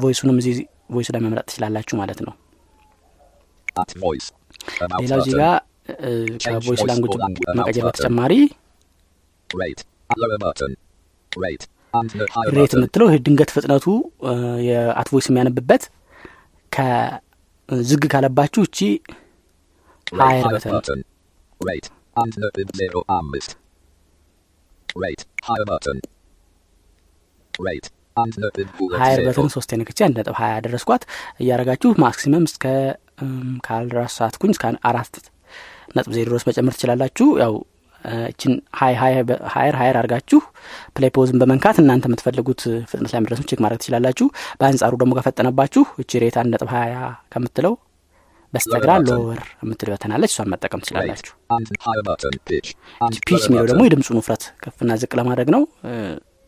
[0.01, 0.57] voice ኡንም እዚህ
[0.93, 2.35] voice ኡ ላይ መምረጥ ትችላላችሁ ማለት ነው።
[5.01, 5.35] ሌላው እዚህ.
[5.37, 5.55] ጋር
[6.45, 7.15] ከ voice language
[7.59, 8.33] መቀየር በተጨማሪ
[11.33, 12.73] rate.
[12.75, 13.85] የምትለው ድንገት ፍጥነቱ
[14.27, 14.33] እ፣
[14.67, 15.83] የ @Voice የሚያነብበት
[17.69, 18.79] ከዘገየ ካለባችሁ እቺ
[20.13, 20.79] higher button
[22.77, 23.01] zero.
[29.27, 31.03] በተን ሶስት ነክቼ አንድ ነጥብ ሀያ ያደረስኳት።
[31.41, 32.65] እያረጋችሁ maximum እስከ
[33.67, 35.15] ካልራሳትኩኝ እስከ አራት
[35.97, 37.55] ነጥብ ዜሮ ድረስ መጨመር ትችላላችሁ። ያው
[38.27, 38.99] እችን higher
[39.55, 40.41] higher አድርጋችሁ
[40.97, 44.27] play pause ን በመንካት እናንተ የምትፈልጉት ፍጥነት ላይ መድረሱን check ማድረግ ትችላላችሁ።
[44.61, 46.95] በአንጻሩ ደግሞ ከፈጠነባችሁ እቺ rate አንድ ነጥብ ሀያ
[47.35, 47.75] ከምትለው
[48.53, 48.91] በስተግራ.
[49.09, 50.83] lower የምትል button አለች እሷን መጠቀም.
[50.85, 51.33] ትችላላችሁ።
[53.27, 53.83] pitch የሚለው ደግሞ.
[53.87, 55.63] የድምፁን ውፍረት ከፍና ዝቅ ለማድረግ ነው።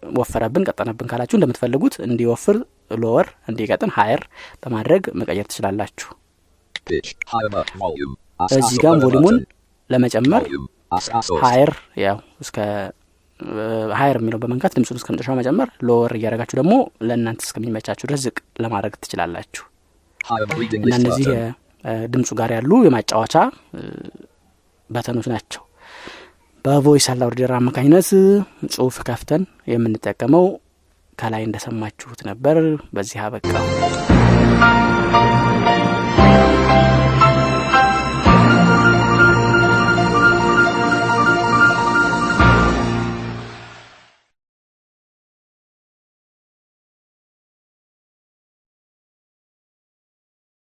[0.02, 2.56] ወፈረብን ቀጠነብን ካላችሁ እንደምትፈልጉት እንዲወፍር
[3.02, 4.22] lower እንዲቀጥን higher
[4.62, 6.08] በማድረግ መቀየር ትችላላችሁ።
[8.58, 9.38] እዚህ ጋም volume ኡን.
[9.90, 10.42] ለመጨመር
[11.44, 11.72] ሀየር
[12.02, 12.56] ያው እስከ
[13.98, 16.74] higher የሚለው በመንካት ድምፁን እስከ መጨረሻው መጨመር lower እያደረጋችሁ ደግሞ
[17.08, 19.64] ለእናንተ እስከሚመቻችሁ ድረስ ዝቅ ለማድረግ ትችላላችሁ።
[20.78, 21.26] እና እነዚህ
[22.12, 23.34] ድምፁ ጋር ያሉ የማጫወቻ
[24.90, 25.62] button ኦች ናቸው።
[26.64, 28.08] በቮይስ አላውርደር አማካኝነት
[28.74, 30.46] ጽሁፍ ከፍተን የምንጠቀመው
[31.18, 32.58] ከላይ እንደሰማችሁት ነበር።
[32.94, 33.46] በዚህ አበቃ